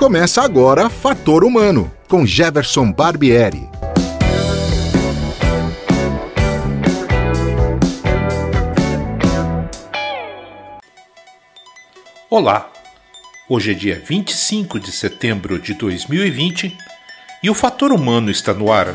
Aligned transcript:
Começa 0.00 0.40
agora 0.40 0.88
Fator 0.88 1.44
Humano, 1.44 1.92
com 2.08 2.24
Jefferson 2.24 2.90
Barbieri. 2.90 3.68
Olá, 12.30 12.72
hoje 13.46 13.72
é 13.72 13.74
dia 13.74 14.02
25 14.02 14.80
de 14.80 14.90
setembro 14.90 15.58
de 15.58 15.74
2020 15.74 16.74
e 17.42 17.50
o 17.50 17.54
Fator 17.54 17.92
Humano 17.92 18.30
está 18.30 18.54
no 18.54 18.72
ar. 18.72 18.94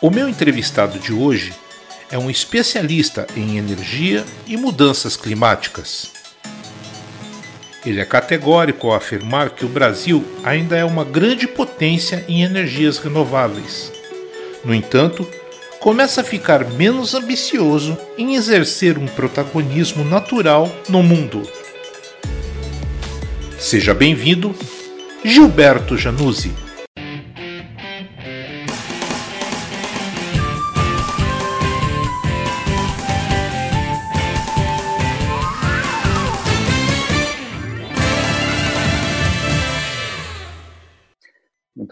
O 0.00 0.08
meu 0.08 0.28
entrevistado 0.28 1.00
de 1.00 1.12
hoje 1.12 1.52
é 2.08 2.16
um 2.16 2.30
especialista 2.30 3.26
em 3.34 3.58
energia 3.58 4.24
e 4.46 4.56
mudanças 4.56 5.16
climáticas. 5.16 6.19
Ele 7.84 8.00
é 8.00 8.04
categórico 8.04 8.88
ao 8.88 8.94
afirmar 8.94 9.50
que 9.50 9.64
o 9.64 9.68
Brasil 9.68 10.24
ainda 10.44 10.76
é 10.76 10.84
uma 10.84 11.04
grande 11.04 11.46
potência 11.46 12.24
em 12.28 12.42
energias 12.42 12.98
renováveis. 12.98 13.90
No 14.62 14.74
entanto, 14.74 15.26
começa 15.80 16.20
a 16.20 16.24
ficar 16.24 16.62
menos 16.72 17.14
ambicioso 17.14 17.96
em 18.18 18.34
exercer 18.34 18.98
um 18.98 19.06
protagonismo 19.06 20.04
natural 20.04 20.70
no 20.90 21.02
mundo. 21.02 21.42
Seja 23.58 23.94
bem-vindo, 23.94 24.54
Gilberto 25.24 25.96
Januzzi. 25.96 26.69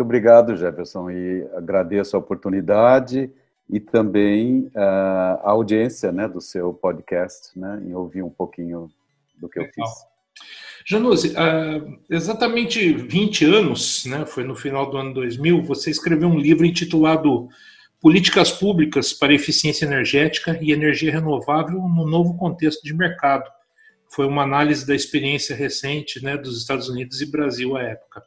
Obrigado, 0.02 0.56
Jefferson, 0.56 1.10
e 1.10 1.46
agradeço 1.54 2.16
a 2.16 2.18
oportunidade 2.18 3.30
e 3.70 3.78
também 3.78 4.70
uh, 4.74 5.40
a 5.42 5.50
audiência 5.50 6.10
né, 6.10 6.26
do 6.26 6.40
seu 6.40 6.72
podcast, 6.72 7.58
né, 7.58 7.82
em 7.84 7.94
ouvir 7.94 8.22
um 8.22 8.30
pouquinho 8.30 8.90
do 9.38 9.48
que 9.48 9.58
eu 9.58 9.64
fiz. 9.64 9.90
Januse, 10.86 11.34
uh, 11.34 11.98
exatamente 12.08 12.92
20 12.94 13.44
anos, 13.44 14.06
né, 14.06 14.24
foi 14.24 14.44
no 14.44 14.54
final 14.54 14.90
do 14.90 14.96
ano 14.96 15.12
2000, 15.12 15.62
você 15.62 15.90
escreveu 15.90 16.28
um 16.28 16.38
livro 16.38 16.64
intitulado 16.64 17.48
Políticas 18.00 18.52
Públicas 18.52 19.12
para 19.12 19.34
Eficiência 19.34 19.84
Energética 19.84 20.56
e 20.62 20.72
Energia 20.72 21.12
Renovável 21.12 21.80
no 21.80 22.06
Novo 22.06 22.36
Contexto 22.36 22.82
de 22.84 22.94
Mercado. 22.94 23.50
Foi 24.08 24.24
uma 24.24 24.44
análise 24.44 24.86
da 24.86 24.94
experiência 24.94 25.54
recente 25.54 26.22
né, 26.22 26.36
dos 26.36 26.56
Estados 26.56 26.88
Unidos 26.88 27.20
e 27.20 27.30
Brasil 27.30 27.76
à 27.76 27.82
época. 27.82 28.22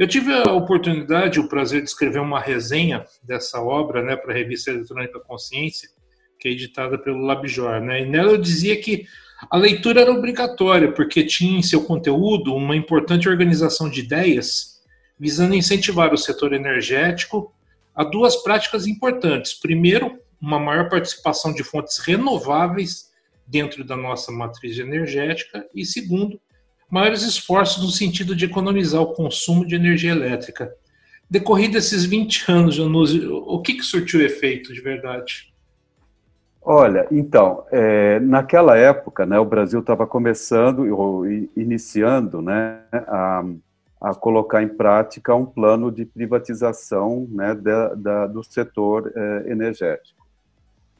Eu 0.00 0.08
tive 0.08 0.32
a 0.32 0.50
oportunidade, 0.54 1.38
o 1.38 1.46
prazer 1.46 1.82
de 1.82 1.90
escrever 1.90 2.20
uma 2.20 2.40
resenha 2.40 3.04
dessa 3.22 3.60
obra 3.60 4.02
né, 4.02 4.16
para 4.16 4.32
a 4.32 4.34
revista 4.34 4.70
Eletrônica 4.70 5.20
Consciência, 5.20 5.90
que 6.38 6.48
é 6.48 6.52
editada 6.52 6.96
pelo 6.96 7.18
Labjor. 7.18 7.82
Né, 7.82 8.00
e 8.00 8.06
nela 8.06 8.32
eu 8.32 8.38
dizia 8.38 8.80
que 8.80 9.04
a 9.50 9.58
leitura 9.58 10.00
era 10.00 10.10
obrigatória, 10.10 10.90
porque 10.90 11.22
tinha 11.22 11.58
em 11.58 11.62
seu 11.62 11.84
conteúdo 11.84 12.54
uma 12.54 12.74
importante 12.74 13.28
organização 13.28 13.90
de 13.90 14.00
ideias 14.00 14.80
visando 15.18 15.54
incentivar 15.54 16.14
o 16.14 16.16
setor 16.16 16.54
energético 16.54 17.52
a 17.94 18.02
duas 18.02 18.36
práticas 18.42 18.86
importantes. 18.86 19.52
Primeiro, 19.52 20.18
uma 20.40 20.58
maior 20.58 20.88
participação 20.88 21.52
de 21.52 21.62
fontes 21.62 21.98
renováveis 21.98 23.10
dentro 23.46 23.84
da 23.84 23.98
nossa 23.98 24.32
matriz 24.32 24.78
energética, 24.78 25.62
e 25.74 25.84
segundo, 25.84 26.40
maiores 26.90 27.22
esforços 27.22 27.82
no 27.84 27.90
sentido 27.90 28.34
de 28.34 28.44
economizar 28.44 29.00
o 29.00 29.12
consumo 29.14 29.66
de 29.66 29.74
energia 29.74 30.10
elétrica. 30.10 30.72
Decorrido 31.30 31.78
esses 31.78 32.04
20 32.04 32.50
anos, 32.50 32.74
Januzzi, 32.74 33.24
o 33.26 33.62
que, 33.62 33.74
que 33.74 33.84
surtiu 33.84 34.20
efeito 34.20 34.74
de 34.74 34.80
verdade? 34.80 35.50
Olha, 36.62 37.06
então, 37.10 37.64
é, 37.70 38.20
naquela 38.20 38.76
época, 38.76 39.24
né, 39.24 39.38
o 39.38 39.44
Brasil 39.44 39.80
estava 39.80 40.06
começando, 40.06 40.80
ou 40.94 41.26
iniciando, 41.56 42.42
né, 42.42 42.82
a, 42.92 43.44
a, 44.00 44.14
colocar 44.14 44.62
em 44.62 44.68
prática 44.68 45.34
um 45.34 45.46
plano 45.46 45.90
de 45.90 46.04
privatização 46.04 47.26
né, 47.30 47.54
da, 47.54 47.94
da, 47.94 48.26
do 48.26 48.42
setor 48.42 49.10
é, 49.14 49.50
energético. 49.50 50.20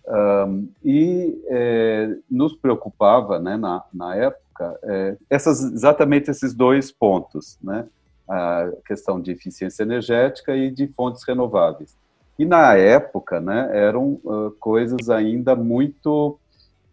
Um, 0.08 0.68
e 0.82 1.40
é, 1.48 2.16
nos 2.30 2.54
preocupava, 2.54 3.38
né, 3.38 3.56
na, 3.56 3.84
na 3.92 4.16
época, 4.16 4.49
é, 4.84 5.16
essas, 5.28 5.62
exatamente 5.62 6.30
esses 6.30 6.54
dois 6.54 6.90
pontos, 6.90 7.58
né? 7.62 7.86
a 8.28 8.70
questão 8.86 9.20
de 9.20 9.32
eficiência 9.32 9.82
energética 9.82 10.54
e 10.56 10.70
de 10.70 10.86
fontes 10.86 11.24
renováveis. 11.26 11.96
E 12.38 12.44
na 12.44 12.74
época, 12.74 13.40
né, 13.40 13.68
eram 13.72 14.20
uh, 14.24 14.52
coisas 14.60 15.10
ainda 15.10 15.56
muito 15.56 16.38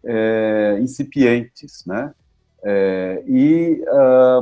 é, 0.04 0.78
incipientes, 0.80 1.84
né? 1.86 2.12
É, 2.62 3.22
e 3.26 3.82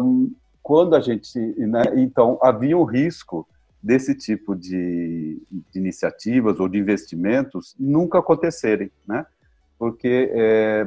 um, 0.01 0.33
quando 0.63 0.97
a 0.97 1.01
gente, 1.01 1.39
né, 1.39 1.83
então 1.97 2.39
havia 2.43 2.77
um 2.77 2.85
risco 2.85 3.47
desse 3.83 4.15
tipo 4.15 4.57
de, 4.57 5.41
de, 5.51 5.79
iniciativas 5.79 6.59
ou 6.59 6.67
de 6.67 6.79
investimentos 6.79 7.77
nunca 7.79 8.19
acontecerem, 8.19 8.91
né? 9.07 9.27
Porque 9.79 10.31
é, 10.33 10.87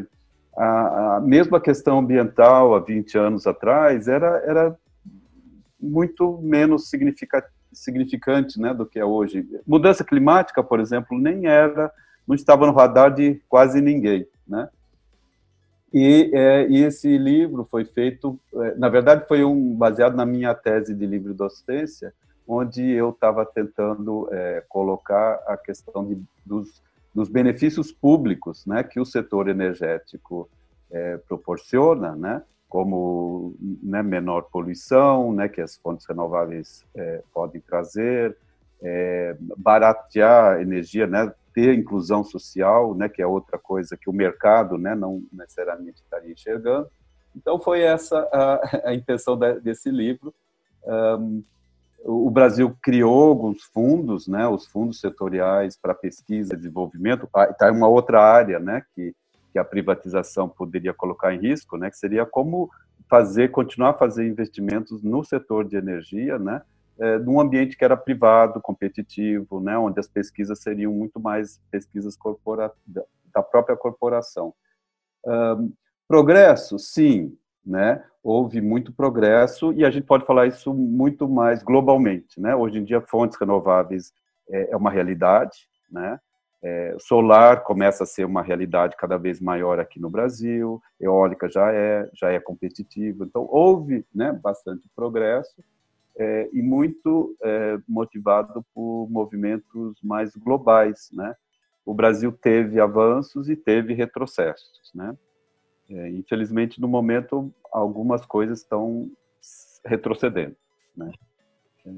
a, 0.55 1.17
a 1.17 1.21
mesma 1.21 1.59
questão 1.59 1.99
ambiental 1.99 2.75
há 2.75 2.79
20 2.79 3.17
anos 3.17 3.47
atrás 3.47 4.07
era, 4.07 4.41
era 4.45 4.77
muito 5.79 6.39
menos 6.41 6.89
significante 7.71 8.59
né, 8.59 8.73
do 8.73 8.85
que 8.85 8.99
é 8.99 9.05
hoje. 9.05 9.47
Mudança 9.65 10.03
climática, 10.03 10.63
por 10.63 10.79
exemplo, 10.79 11.17
nem 11.17 11.47
era, 11.47 11.91
não 12.27 12.35
estava 12.35 12.65
no 12.67 12.73
radar 12.73 13.13
de 13.13 13.41
quase 13.47 13.81
ninguém. 13.81 14.27
Né? 14.47 14.67
E, 15.93 16.29
é, 16.33 16.67
e 16.67 16.83
esse 16.83 17.17
livro 17.17 17.67
foi 17.69 17.85
feito, 17.85 18.39
é, 18.53 18.75
na 18.75 18.89
verdade, 18.89 19.27
foi 19.27 19.43
um 19.43 19.75
baseado 19.75 20.15
na 20.15 20.25
minha 20.25 20.53
tese 20.53 20.93
de 20.93 21.05
livre 21.05 21.33
docência, 21.33 22.13
onde 22.47 22.83
eu 22.89 23.11
estava 23.11 23.45
tentando 23.45 24.27
é, 24.31 24.63
colocar 24.67 25.39
a 25.47 25.55
questão 25.55 26.05
de, 26.05 26.21
dos 26.45 26.81
dos 27.13 27.29
benefícios 27.29 27.91
públicos 27.91 28.65
né, 28.65 28.83
que 28.83 28.99
o 28.99 29.05
setor 29.05 29.49
energético 29.49 30.49
é, 30.91 31.17
proporciona, 31.17 32.15
né, 32.15 32.43
como 32.67 33.55
né, 33.59 34.03
menor 34.03 34.43
poluição, 34.43 35.33
né, 35.33 35.49
que 35.49 35.59
as 35.59 35.75
fontes 35.77 36.05
renováveis 36.05 36.85
é, 36.95 37.23
podem 37.33 37.59
trazer, 37.61 38.37
é, 38.81 39.35
baratear 39.57 40.61
energia, 40.61 41.07
né, 41.07 41.33
ter 41.53 41.73
inclusão 41.73 42.23
social, 42.23 42.93
né, 42.95 43.09
que 43.09 43.21
é 43.21 43.27
outra 43.27 43.57
coisa 43.57 43.97
que 43.97 44.09
o 44.09 44.13
mercado 44.13 44.77
né, 44.77 44.93
não 44.95 45.23
necessariamente 45.33 46.01
estaria 46.01 46.31
enxergando. 46.31 46.87
Então, 47.35 47.59
foi 47.59 47.81
essa 47.81 48.19
a, 48.31 48.89
a 48.89 48.93
intenção 48.93 49.37
desse 49.61 49.89
livro. 49.89 50.33
Um, 50.85 51.43
o 52.03 52.29
Brasil 52.29 52.75
criou 52.81 53.29
alguns 53.29 53.63
fundos, 53.63 54.27
né, 54.27 54.47
os 54.47 54.65
fundos 54.67 54.99
setoriais 54.99 55.77
para 55.77 55.93
pesquisa 55.93 56.53
e 56.53 56.57
desenvolvimento. 56.57 57.25
Está 57.25 57.67
ah, 57.67 57.71
uma 57.71 57.87
outra 57.87 58.21
área, 58.21 58.59
né, 58.59 58.83
que, 58.95 59.13
que 59.51 59.59
a 59.59 59.65
privatização 59.65 60.47
poderia 60.47 60.93
colocar 60.93 61.33
em 61.33 61.39
risco, 61.39 61.77
né, 61.77 61.89
que 61.89 61.97
seria 61.97 62.25
como 62.25 62.69
fazer, 63.09 63.49
continuar 63.49 63.91
a 63.91 63.97
fazer 63.97 64.27
investimentos 64.27 65.01
no 65.03 65.23
setor 65.23 65.65
de 65.65 65.75
energia, 65.75 66.37
né, 66.37 66.61
é, 66.99 67.17
num 67.19 67.39
ambiente 67.39 67.77
que 67.77 67.83
era 67.83 67.97
privado, 67.97 68.61
competitivo, 68.61 69.59
né, 69.59 69.77
onde 69.77 69.99
as 69.99 70.07
pesquisas 70.07 70.59
seriam 70.59 70.93
muito 70.93 71.19
mais 71.19 71.59
pesquisas 71.71 72.15
corpora, 72.15 72.71
da 73.33 73.41
própria 73.41 73.75
corporação. 73.75 74.53
Um, 75.25 75.73
progresso, 76.07 76.79
sim, 76.79 77.37
né? 77.63 78.03
Houve 78.23 78.61
muito 78.61 78.91
progresso 78.91 79.71
e 79.73 79.85
a 79.85 79.89
gente 79.89 80.05
pode 80.05 80.25
falar 80.25 80.47
isso 80.47 80.73
muito 80.73 81.27
mais 81.27 81.63
globalmente, 81.63 82.39
né? 82.39 82.55
Hoje 82.55 82.79
em 82.79 82.83
dia, 82.83 83.01
fontes 83.01 83.37
renováveis 83.39 84.13
é, 84.49 84.71
é 84.71 84.77
uma 84.77 84.91
realidade, 84.91 85.67
né? 85.89 86.19
É, 86.61 86.93
solar 86.99 87.63
começa 87.63 88.03
a 88.03 88.07
ser 88.07 88.25
uma 88.25 88.41
realidade 88.41 88.97
cada 88.97 89.17
vez 89.17 89.39
maior 89.39 89.79
aqui 89.79 89.97
no 89.97 90.09
Brasil, 90.09 90.81
eólica 90.99 91.49
já 91.49 91.71
é, 91.71 92.09
já 92.13 92.31
é 92.31 92.39
competitivo. 92.39 93.23
Então, 93.23 93.47
houve 93.49 94.05
né, 94.13 94.33
bastante 94.33 94.89
progresso 94.93 95.63
é, 96.17 96.49
e 96.51 96.61
muito 96.61 97.33
é, 97.41 97.79
motivado 97.87 98.65
por 98.75 99.07
movimentos 99.09 99.97
mais 100.03 100.35
globais. 100.35 101.09
Né? 101.13 101.33
O 101.85 101.93
Brasil 101.93 102.29
teve 102.33 102.79
avanços 102.81 103.49
e 103.49 103.55
teve 103.55 103.93
retrocessos. 103.93 104.91
Né? 104.93 105.15
É, 105.89 106.09
infelizmente, 106.09 106.79
no 106.79 106.87
momento, 106.87 107.53
algumas 107.71 108.25
coisas 108.25 108.59
estão 108.59 109.09
retrocedendo, 109.85 110.55
né? 110.95 111.11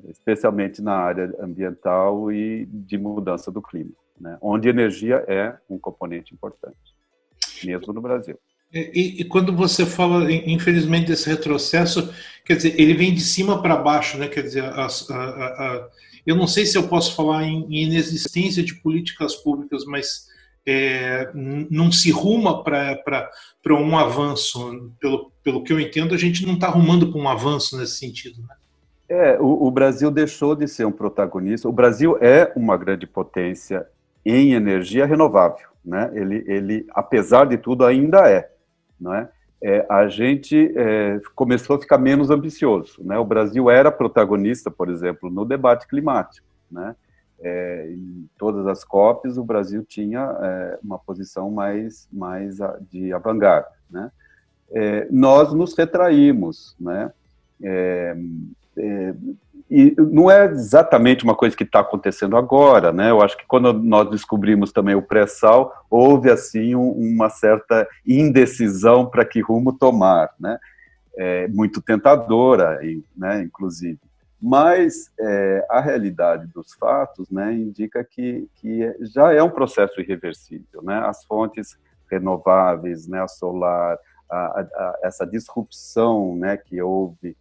especialmente 0.09 0.81
na 0.81 0.93
área 0.93 1.33
ambiental 1.39 2.31
e 2.31 2.65
de 2.65 2.97
mudança 2.97 3.51
do 3.51 3.61
clima, 3.61 3.91
né? 4.19 4.37
onde 4.41 4.69
energia 4.69 5.25
é 5.27 5.57
um 5.69 5.77
componente 5.77 6.33
importante, 6.33 6.77
mesmo 7.63 7.91
no 7.91 8.01
Brasil. 8.01 8.39
E, 8.73 9.19
e, 9.19 9.25
quando 9.25 9.53
você 9.53 9.85
fala, 9.85 10.31
infelizmente, 10.31 11.07
desse 11.07 11.29
retrocesso, 11.29 12.13
quer 12.45 12.55
dizer, 12.55 12.79
ele 12.79 12.93
vem 12.93 13.13
de 13.13 13.19
cima 13.19 13.61
para 13.61 13.75
baixo, 13.75 14.17
né? 14.17 14.29
Quer 14.29 14.43
dizer, 14.43 14.63
a, 14.63 14.85
a, 14.85 14.85
a, 14.85 15.89
eu 16.25 16.37
não 16.37 16.47
sei 16.47 16.65
se 16.65 16.77
eu 16.77 16.87
posso 16.87 17.13
falar 17.13 17.43
em, 17.43 17.65
em 17.65 17.83
inexistência 17.83 18.63
de 18.63 18.75
políticas 18.75 19.35
públicas, 19.35 19.83
mas 19.83 20.30
é, 20.65 21.29
não 21.33 21.91
se 21.91 22.11
ruma 22.11 22.63
para 22.63 23.29
um 23.69 23.97
avanço. 23.97 24.91
Pelo, 24.99 25.31
pelo 25.43 25.63
que 25.63 25.73
eu 25.73 25.79
entendo, 25.79 26.13
a 26.13 26.17
gente 26.17 26.45
não 26.45 26.55
está 26.55 26.67
rumando 26.67 27.11
para 27.11 27.19
um 27.19 27.27
avanço 27.27 27.77
nesse 27.77 27.97
sentido. 27.97 28.41
Né? 28.41 28.55
É, 29.09 29.39
o, 29.39 29.67
o 29.67 29.71
Brasil 29.71 30.09
deixou 30.11 30.55
de 30.55 30.67
ser 30.67 30.85
um 30.85 30.91
protagonista. 30.91 31.67
O 31.67 31.73
Brasil 31.73 32.17
é 32.21 32.51
uma 32.55 32.77
grande 32.77 33.05
potência 33.05 33.87
em 34.25 34.53
energia 34.53 35.05
renovável, 35.05 35.67
né? 35.83 36.11
Ele, 36.13 36.43
ele, 36.45 36.85
apesar 36.91 37.45
de 37.45 37.57
tudo, 37.57 37.83
ainda 37.83 38.29
é 38.29 38.51
né? 39.01 39.27
É, 39.63 39.85
a 39.89 40.07
gente 40.07 40.73
é, 40.75 41.19
começou 41.35 41.75
a 41.75 41.79
ficar 41.79 41.97
menos 41.97 42.29
ambicioso. 42.29 43.03
Né? 43.03 43.17
O 43.17 43.25
Brasil 43.25 43.69
era 43.69 43.91
protagonista, 43.91 44.71
por 44.71 44.89
exemplo, 44.89 45.29
no 45.29 45.45
debate 45.45 45.87
climático. 45.87 46.47
Né? 46.71 46.95
É, 47.43 47.89
em 47.91 48.29
todas 48.37 48.67
as 48.67 48.83
COPs, 48.83 49.37
o 49.37 49.43
Brasil 49.43 49.83
tinha 49.83 50.19
é, 50.39 50.79
uma 50.83 50.99
posição 50.99 51.49
mais, 51.49 52.07
mais 52.11 52.57
de 52.89 53.11
avant-garde. 53.11 53.69
Né? 53.89 54.11
É, 54.71 55.07
nós 55.09 55.51
nos 55.53 55.75
retraímos. 55.75 56.75
Né? 56.79 57.11
É, 57.63 58.15
e 59.71 59.95
não 59.97 60.29
é 60.29 60.47
exatamente 60.47 61.23
uma 61.23 61.33
coisa 61.33 61.55
que 61.55 61.63
está 61.63 61.79
acontecendo 61.79 62.35
agora, 62.35 62.91
né? 62.91 63.09
Eu 63.09 63.21
acho 63.21 63.37
que 63.37 63.45
quando 63.45 63.71
nós 63.71 64.09
descobrimos 64.09 64.73
também 64.73 64.95
o 64.95 65.01
pré-sal, 65.01 65.85
houve 65.89 66.29
assim 66.29 66.75
um, 66.75 66.91
uma 66.91 67.29
certa 67.29 67.87
indecisão 68.05 69.05
para 69.05 69.23
que 69.23 69.39
rumo 69.39 69.71
tomar, 69.71 70.29
né? 70.37 70.59
É, 71.17 71.47
muito 71.47 71.81
tentadora, 71.81 72.79
né? 73.15 73.43
Inclusive, 73.43 73.97
mas 74.41 75.11
é, 75.19 75.65
a 75.69 75.79
realidade 75.79 76.47
dos 76.47 76.73
fatos, 76.73 77.29
né? 77.29 77.53
Indica 77.53 78.03
que, 78.03 78.49
que 78.55 78.95
já 79.01 79.31
é 79.31 79.43
um 79.43 79.49
processo 79.49 80.01
irreversível, 80.01 80.81
né? 80.81 80.97
As 81.05 81.23
fontes 81.25 81.77
renováveis, 82.09 83.07
né? 83.07 83.21
A 83.21 83.27
solar, 83.27 83.97
a, 84.29 84.61
a, 84.61 84.99
essa 85.03 85.25
disrupção, 85.25 86.35
né? 86.35 86.57
Que 86.57 86.81
houve 86.81 87.37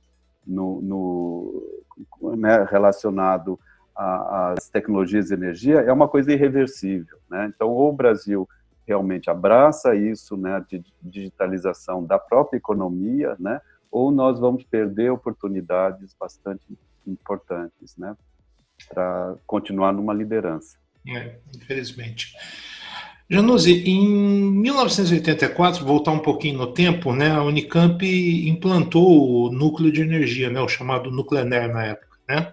no, 0.47 0.81
no 0.83 2.37
né, 2.37 2.67
relacionado 2.71 3.59
às 3.95 4.69
tecnologias 4.69 5.29
de 5.29 5.35
energia 5.35 5.81
é 5.81 5.93
uma 5.93 6.09
coisa 6.09 6.33
irreversível. 6.33 7.19
Né? 7.29 7.53
Então, 7.55 7.69
ou 7.69 7.91
o 7.91 7.97
Brasil 7.97 8.49
realmente 8.87 9.31
abraça 9.31 9.95
isso, 9.95 10.37
né, 10.37 10.57
a 10.57 10.65
digitalização 11.03 12.05
da 12.05 12.19
própria 12.19 12.57
economia, 12.57 13.37
né, 13.39 13.61
ou 13.91 14.11
nós 14.11 14.41
vamos 14.41 14.65
perder 14.65 15.11
oportunidades 15.11 16.17
bastante 16.19 16.65
importantes, 16.73 16.90
né, 17.97 18.17
para 18.89 19.37
continuar 19.47 19.93
numa 19.93 20.15
liderança. 20.15 20.79
É, 21.07 21.39
infelizmente. 21.57 22.33
Januzzi, 23.29 23.89
em 23.89 24.09
1984, 24.53 25.85
voltar 25.87 26.11
um 26.11 26.19
pouquinho 26.19 26.59
no 26.59 26.73
tempo, 26.75 27.15
né, 27.15 27.31
a 27.31 27.45
Unicamp 27.45 28.05
implantou 28.49 29.47
o 29.47 29.53
núcleo 29.53 29.93
de 29.93 30.03
energia, 30.03 30.51
né, 30.51 30.61
o 30.61 30.69
chamado 30.69 31.13
Nuclener 31.13 31.73
na 31.73 31.85
época. 31.85 32.19
Né? 32.29 32.53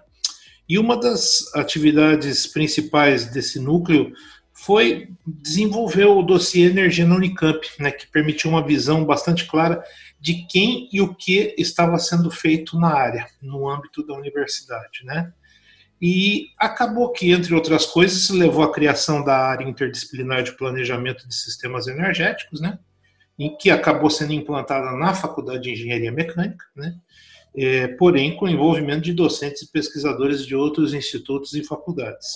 E 0.69 0.77
uma 0.77 0.95
das 0.95 1.51
atividades 1.55 2.45
principais 2.45 3.25
desse 3.31 3.59
núcleo 3.59 4.11
foi 4.57 5.09
desenvolver 5.25 6.05
o 6.05 6.23
dossiê 6.23 6.65
Energia 6.65 7.05
na 7.05 7.15
Unicamp, 7.15 7.59
né, 7.79 7.91
que 7.91 8.07
permitiu 8.07 8.49
uma 8.49 8.65
visão 8.65 9.05
bastante 9.05 9.45
clara 9.45 9.83
de 10.19 10.47
quem 10.47 10.89
e 10.91 10.99
o 10.99 11.13
que 11.13 11.53
estava 11.59 11.97
sendo 11.99 12.31
feito 12.31 12.77
na 12.77 12.91
área, 12.91 13.27
no 13.39 13.69
âmbito 13.69 14.05
da 14.05 14.15
universidade. 14.15 15.05
Né? 15.05 15.31
E 16.01 16.47
acabou 16.57 17.11
que, 17.11 17.31
entre 17.31 17.53
outras 17.53 17.85
coisas, 17.85 18.25
se 18.25 18.33
levou 18.33 18.63
à 18.63 18.73
criação 18.73 19.23
da 19.23 19.37
área 19.37 19.63
interdisciplinar 19.63 20.41
de 20.41 20.57
planejamento 20.57 21.27
de 21.27 21.35
sistemas 21.35 21.87
energéticos, 21.87 22.59
né? 22.59 22.79
em 23.37 23.55
que 23.55 23.69
acabou 23.69 24.09
sendo 24.09 24.33
implantada 24.33 24.91
na 24.97 25.13
Faculdade 25.13 25.63
de 25.63 25.71
Engenharia 25.71 26.11
Mecânica, 26.11 26.65
né? 26.75 26.95
É, 27.55 27.87
porém 27.87 28.35
com 28.35 28.47
envolvimento 28.47 29.01
de 29.01 29.13
docentes 29.13 29.61
e 29.61 29.71
pesquisadores 29.71 30.45
de 30.45 30.55
outros 30.55 30.93
institutos 30.93 31.53
e 31.53 31.63
faculdades. 31.63 32.27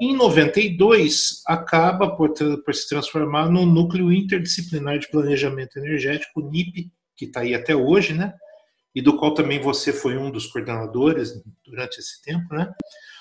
Em 0.00 0.16
92, 0.16 1.42
acaba 1.46 2.16
por, 2.16 2.32
por 2.64 2.74
se 2.74 2.88
transformar 2.88 3.50
no 3.50 3.66
Núcleo 3.66 4.12
Interdisciplinar 4.12 4.98
de 4.98 5.10
Planejamento 5.10 5.78
Energético, 5.78 6.40
NIP, 6.40 6.90
que 7.14 7.26
está 7.26 7.40
aí 7.40 7.54
até 7.54 7.76
hoje, 7.76 8.14
né? 8.14 8.32
e 8.94 9.00
do 9.00 9.16
qual 9.16 9.34
também 9.34 9.60
você 9.60 9.92
foi 9.92 10.16
um 10.16 10.30
dos 10.30 10.46
coordenadores 10.46 11.42
durante 11.64 11.98
esse 11.98 12.20
tempo, 12.22 12.54
né? 12.54 12.72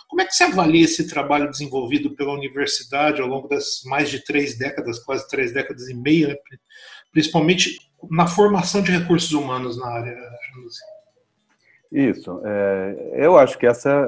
Como 0.07 0.21
é 0.21 0.25
que 0.25 0.33
você 0.33 0.45
avalia 0.45 0.85
esse 0.85 1.07
trabalho 1.07 1.51
desenvolvido 1.51 2.15
pela 2.15 2.33
universidade 2.33 3.21
ao 3.21 3.27
longo 3.27 3.47
das 3.47 3.81
mais 3.85 4.09
de 4.09 4.23
três 4.23 4.57
décadas, 4.57 4.97
quase 4.97 5.27
três 5.27 5.53
décadas 5.53 5.87
e 5.87 5.93
meia, 5.93 6.29
né? 6.29 6.35
principalmente 7.11 7.77
na 8.09 8.25
formação 8.25 8.81
de 8.81 8.91
recursos 8.91 9.31
humanos 9.31 9.77
na 9.77 9.87
área, 9.87 10.17
Isso, 11.91 12.39
é, 12.45 13.13
eu 13.15 13.37
acho 13.37 13.57
que 13.57 13.65
essa 13.65 14.07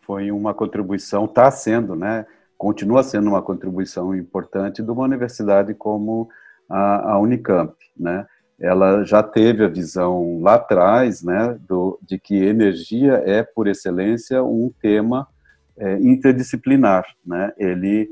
foi 0.00 0.30
uma 0.30 0.54
contribuição, 0.54 1.26
está 1.26 1.50
sendo, 1.50 1.94
né? 1.94 2.24
Continua 2.56 3.02
sendo 3.02 3.28
uma 3.28 3.42
contribuição 3.42 4.14
importante 4.14 4.82
de 4.82 4.90
uma 4.90 5.04
universidade 5.04 5.74
como 5.74 6.28
a, 6.68 7.12
a 7.12 7.18
Unicamp, 7.18 7.74
né? 7.94 8.26
ela 8.60 9.04
já 9.04 9.22
teve 9.22 9.64
a 9.64 9.68
visão 9.68 10.40
lá 10.40 10.54
atrás, 10.54 11.22
né, 11.22 11.58
do, 11.60 11.98
de 12.02 12.18
que 12.18 12.36
energia 12.36 13.22
é, 13.26 13.42
por 13.42 13.66
excelência, 13.66 14.42
um 14.42 14.72
tema 14.80 15.26
é, 15.76 15.98
interdisciplinar, 15.98 17.04
né, 17.24 17.52
ele 17.58 18.08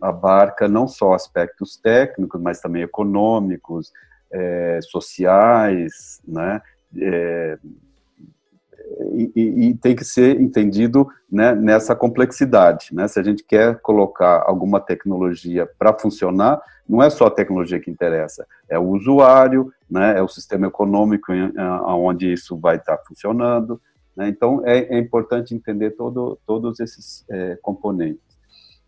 abarca 0.00 0.68
não 0.68 0.86
só 0.86 1.14
aspectos 1.14 1.78
técnicos, 1.78 2.40
mas 2.40 2.60
também 2.60 2.82
econômicos, 2.82 3.90
é, 4.30 4.80
sociais, 4.82 6.20
né, 6.26 6.60
e, 9.34 9.68
e, 9.68 9.74
tem 9.74 9.96
que 9.96 10.04
ser 10.04 10.40
entendido 10.40 11.08
né, 11.30 11.54
nessa 11.54 11.94
complexidade. 11.94 12.88
Né? 12.92 13.08
Se 13.08 13.18
a 13.18 13.22
gente 13.22 13.42
quer 13.42 13.80
colocar 13.80 14.44
alguma 14.46 14.80
tecnologia 14.80 15.68
para 15.78 15.92
funcionar, 15.92 16.60
não 16.88 17.02
é 17.02 17.10
só 17.10 17.26
a 17.26 17.30
tecnologia 17.30 17.80
que 17.80 17.90
interessa, 17.90 18.46
é 18.68 18.78
o 18.78 18.88
usuário, 18.88 19.72
né, 19.90 20.18
é 20.18 20.22
o 20.22 20.28
sistema 20.28 20.68
econômico 20.68 21.32
onde 21.88 22.32
isso 22.32 22.56
vai 22.56 22.76
estar 22.76 22.96
funcionando. 22.98 23.80
Né? 24.16 24.28
Então, 24.28 24.62
é, 24.64 24.94
é, 24.94 24.98
importante 24.98 25.54
entender 25.54 25.90
todo, 25.90 26.38
todos 26.46 26.78
esses 26.80 27.24
é, 27.28 27.58
componentes. 27.60 28.24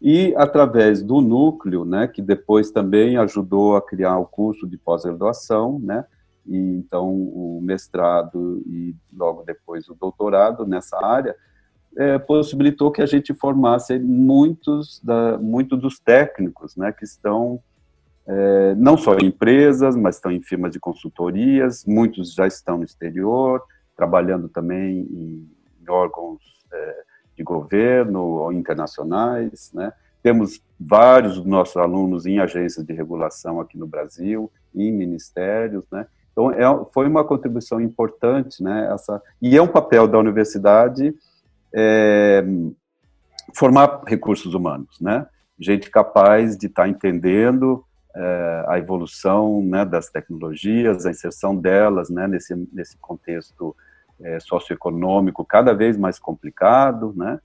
E 0.01 0.33
através 0.37 1.03
do 1.03 1.21
núcleo, 1.21 1.85
né, 1.85 2.07
que 2.07 2.23
depois 2.23 2.71
também 2.71 3.17
ajudou 3.17 3.77
a 3.77 3.83
criar 3.83 4.17
o 4.19 4.27
curso 4.27 4.67
de 4.67 4.79
pós-graduação, 4.79 5.81
né, 5.81 6.05
e 6.49 6.57
então 6.57 7.09
o 7.09 7.61
mestrado 7.63 8.63
e 8.67 8.95
logo 9.13 9.43
depois 9.45 9.89
o 9.89 9.95
doutorado 9.95 10.67
nessa 10.67 10.97
área, 11.05 11.37
é, 11.97 12.19
possibilitou 12.19 12.91
que 12.91 13.03
a 13.03 13.07
gente 13.07 13.35
formasse 13.35 13.99
muitos, 13.99 15.01
da, 15.03 15.39
muitos 15.39 15.79
dos 15.79 15.99
técnicos 15.99 16.77
né, 16.77 16.93
que 16.93 17.05
estão 17.05 17.61
é, 18.27 18.75
não 18.75 18.97
só 18.97 19.17
em 19.17 19.27
empresas, 19.27 19.97
mas 19.97 20.17
estão 20.17 20.31
em 20.31 20.43
firmas 20.43 20.73
de 20.73 20.79
consultorias, 20.79 21.85
muitos 21.87 22.35
já 22.35 22.47
estão 22.47 22.79
no 22.79 22.85
exterior, 22.85 23.63
trabalhando 23.97 24.49
também 24.49 25.01
em, 25.01 25.51
em 25.81 25.91
órgãos 25.91 26.41
é, 26.71 27.03
de 27.37 27.43
governo 27.43 28.21
ou 28.21 28.53
internacionais, 28.53 29.73
né? 29.73 29.93
Temos 30.23 30.61
vários 30.79 31.37
dos 31.37 31.47
nossos 31.47 31.77
alunos 31.77 32.27
em 32.27 32.39
agências 32.39 32.85
de 32.85 32.93
regulação 32.93 33.61
aqui 33.61 33.79
no 33.79 33.87
Brasil, 33.87 34.51
em 34.75 34.93
ministérios, 34.93 35.85
né? 35.91 36.07
Então, 36.39 36.53
é, 36.53 36.87
foi 36.93 37.09
uma 37.09 37.25
contribuição 37.25 37.81
importante, 37.81 38.63
né? 38.63 38.89
Essa, 38.95 39.21
e 39.43 39.57
é 39.57 39.61
um 39.63 39.67
papel 39.67 40.07
da 40.07 40.17
universidade 40.17 41.13
é, 41.75 42.45
formar 43.53 44.03
recursos 44.07 44.55
humanos, 44.55 45.01
né? 45.01 45.27
Gente 45.59 45.91
capaz 45.91 46.57
de 46.57 46.69
estar 46.69 46.85
tá 46.85 46.89
entendendo 46.89 47.85
é, 48.15 48.65
a 48.69 48.79
evolução 48.79 49.65
né, 49.65 49.85
das 49.85 50.11
tecnologias, 50.11 51.05
a 51.05 51.11
inserção 51.11 51.57
delas 51.57 52.09
né, 52.09 52.29
nesse, 52.29 52.55
nesse 52.73 52.97
contexto 52.99 53.75
é, 54.21 54.39
socioeconômico 54.39 55.45
cada 55.45 55.75
vez 55.75 55.97
mais 55.97 56.21
complicado 56.21 57.13
né, 57.17 57.41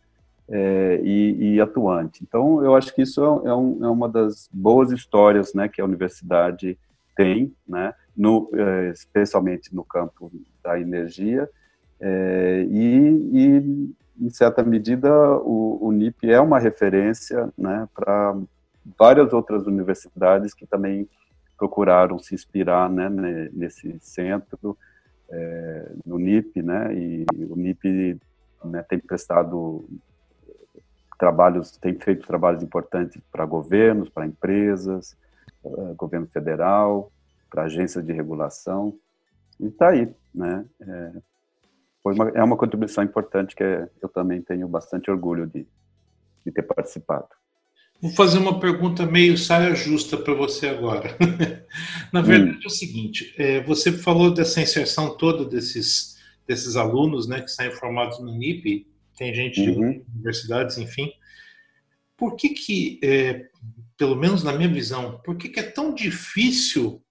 é, 0.48 1.02
e, 1.04 1.56
e, 1.56 1.62
atuante. 1.62 2.24
Então, 2.24 2.64
eu 2.64 2.76
acho 2.76 2.94
que 2.94 3.02
isso 3.02 3.22
é, 3.22 3.50
é, 3.50 3.56
um, 3.56 3.84
é, 3.84 3.90
uma 3.90 4.08
das 4.08 4.48
boas 4.54 4.92
histórias 4.92 5.56
né, 5.56 5.68
que 5.68 5.82
a 5.82 5.86
universidade 5.86 6.78
tem, 7.16 7.52
né, 7.68 7.94
no, 8.16 8.50
é, 8.54 8.90
especialmente 8.90 9.74
no 9.74 9.84
campo 9.84 10.32
da 10.64 10.80
energia, 10.80 11.50
é, 12.00 12.66
e, 12.70 13.08
e, 13.32 13.94
em 14.26 14.30
certa 14.30 14.64
medida, 14.64 15.12
o, 15.40 15.80
o 15.82 15.92
NIP 15.92 16.30
é 16.30 16.40
uma 16.40 16.60
referência 16.60 17.52
né, 17.58 17.88
para 17.94 18.36
várias 18.98 19.34
outras 19.34 19.66
universidades 19.66 20.54
que 20.54 20.66
também 20.66 21.08
procuraram 21.58 22.20
se 22.20 22.36
inspirar 22.36 22.90
né, 22.90 23.10
nesse 23.54 23.98
centro, 24.00 24.78
é, 25.30 25.92
no 26.06 26.20
NIP, 26.20 26.62
né, 26.62 26.94
e 26.94 27.26
o 27.50 27.56
NIP 27.56 28.20
né, 28.66 28.84
tem 28.84 29.00
prestado 29.00 29.86
trabalhos, 31.18 31.78
tem 31.78 31.98
feito 31.98 32.28
trabalhos 32.28 32.62
importantes 32.62 33.22
para 33.32 33.46
governos, 33.46 34.10
para 34.10 34.26
empresas, 34.26 35.16
uh, 35.64 35.96
governo 35.96 36.28
federal, 36.28 37.10
para 37.54 37.66
agências 37.66 38.04
de 38.04 38.12
regulação, 38.12 38.98
e 39.60 39.68
está 39.68 39.90
aí, 39.90 40.10
né? 40.34 40.66
É, 40.82 41.12
foi 42.02 42.16
uma, 42.16 42.30
é 42.30 42.44
uma 42.44 42.58
contribuição 42.58 43.04
importante 43.04 43.56
que 43.56 43.64
eu 43.64 44.10
também 44.10 44.42
tenho 44.42 44.68
bastante 44.68 45.12
orgulho 45.12 45.46
de, 45.46 45.68
de 46.44 46.52
ter 46.52 46.64
participado. 46.64 47.28
Vou 48.02 48.12
fazer 48.12 48.40
uma 48.40 48.60
pergunta 48.60 49.06
meio 49.06 49.38
saia 49.38 49.76
justa 49.76 50.18
para 50.18 50.34
você 50.34 50.68
agora. 50.68 51.16
Na 52.12 52.22
verdade, 52.22 52.58
hum. 52.58 52.62
é 52.64 52.68
o 52.68 52.72
seguinte: 52.72 53.36
é, 53.38 53.64
você 53.64 53.92
falou 53.92 54.34
dessa 54.34 54.60
inserção 54.60 55.16
toda 55.16 55.46
desses, 55.46 56.18
desses 56.48 56.76
alunos 56.76 57.28
né, 57.28 57.40
que 57.40 57.52
saem 57.52 57.72
formados 57.72 58.20
no 58.20 58.36
NIP, 58.36 58.88
tem 59.16 59.32
gente 59.34 59.62
uhum. 59.62 59.92
de 59.92 60.04
universidades, 60.16 60.80
enfim. 60.80 61.12
Por 62.18 62.36
que, 62.36 62.50
que 62.50 63.00
é, 63.04 63.46
pelo 63.96 64.16
menos 64.16 64.44
na 64.44 64.54
minha 64.54 64.70
visão, 64.70 65.22
por 65.24 65.38
que, 65.38 65.50
que 65.50 65.60
é 65.60 65.64
tão 65.64 65.94
difícil 65.94 67.04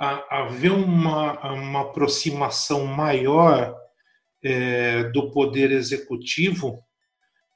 haver 0.00 0.72
uma, 0.72 1.52
uma 1.52 1.82
aproximação 1.82 2.86
maior 2.86 3.76
é, 4.42 5.04
do 5.10 5.30
poder 5.30 5.70
executivo 5.70 6.82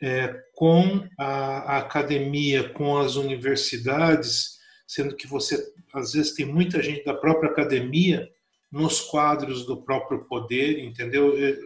é, 0.03 0.35
com 0.55 1.09
a, 1.19 1.25
a, 1.25 1.79
academia, 1.79 2.69
com 2.69 2.99
as 2.99 3.17
universidades, 3.17 4.59
sendo 4.87 5.17
que 5.17 5.27
você 5.27 5.59
às 5.95 6.13
vezes 6.13 6.35
tem 6.35 6.45
muita 6.45 6.83
gente 6.83 7.03
da 7.05 7.15
própria 7.15 7.51
academia 7.51 8.29
nos 8.71 9.01
quadros 9.01 9.65
do 9.65 9.83
próprio 9.83 10.27
poder, 10.27 10.81
entendeu? 10.81 11.35
É, 11.39 11.57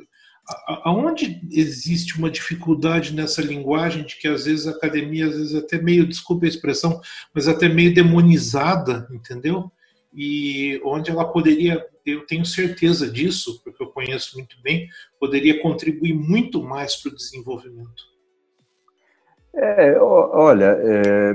aonde 0.84 1.40
existe 1.50 2.16
uma 2.16 2.30
dificuldade 2.30 3.12
nessa 3.12 3.42
linguagem 3.42 4.04
de 4.04 4.16
que 4.16 4.28
às 4.28 4.44
vezes 4.44 4.68
a 4.68 4.70
academia, 4.70 5.26
às 5.26 5.36
vezes 5.36 5.54
até 5.56 5.82
meio, 5.82 6.06
desculpe 6.06 6.46
a 6.46 6.48
expressão, 6.48 7.00
mas 7.34 7.48
até 7.48 7.68
meio 7.68 7.92
demonizada, 7.92 9.08
entendeu? 9.10 9.72
E 10.20 10.80
onde 10.84 11.12
ela 11.12 11.24
poderia 11.24 11.86
eu 12.04 12.26
tenho 12.26 12.44
certeza 12.44 13.08
disso, 13.08 13.60
porque 13.62 13.82
eu 13.82 13.88
conheço 13.88 14.36
muito 14.36 14.56
bem, 14.62 14.88
poderia 15.20 15.60
contribuir 15.60 16.14
muito 16.14 16.62
mais 16.62 16.96
para 16.96 17.12
o 17.12 17.14
desenvolvimento. 17.14 18.08
É, 19.54 19.98
olha, 20.00 20.78
é, 20.80 21.34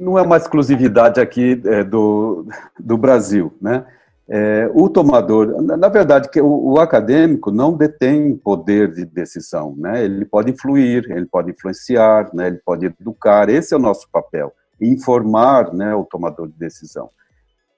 não 0.00 0.18
é 0.18 0.22
uma 0.22 0.36
exclusividade 0.36 1.20
aqui 1.20 1.60
é, 1.64 1.82
do, 1.82 2.46
do 2.78 2.96
Brasil, 2.96 3.52
né? 3.60 3.86
É, 4.28 4.68
o 4.74 4.88
tomador, 4.88 5.62
na 5.62 5.88
verdade, 5.88 6.28
que 6.28 6.40
o, 6.40 6.72
o, 6.72 6.80
acadêmico 6.80 7.52
não 7.52 7.76
detém 7.76 8.36
poder 8.36 8.92
de 8.92 9.04
decisão, 9.04 9.74
né? 9.76 10.04
Ele 10.04 10.24
pode 10.24 10.50
influir, 10.50 11.08
ele 11.10 11.26
pode 11.26 11.52
influenciar, 11.52 12.28
né? 12.34 12.48
Ele 12.48 12.60
pode 12.64 12.86
educar. 12.86 13.48
Esse 13.48 13.72
é 13.72 13.76
o 13.76 13.80
nosso 13.80 14.08
papel, 14.10 14.52
informar, 14.80 15.72
né, 15.72 15.94
o 15.94 16.04
tomador 16.04 16.48
de 16.48 16.58
decisão. 16.58 17.08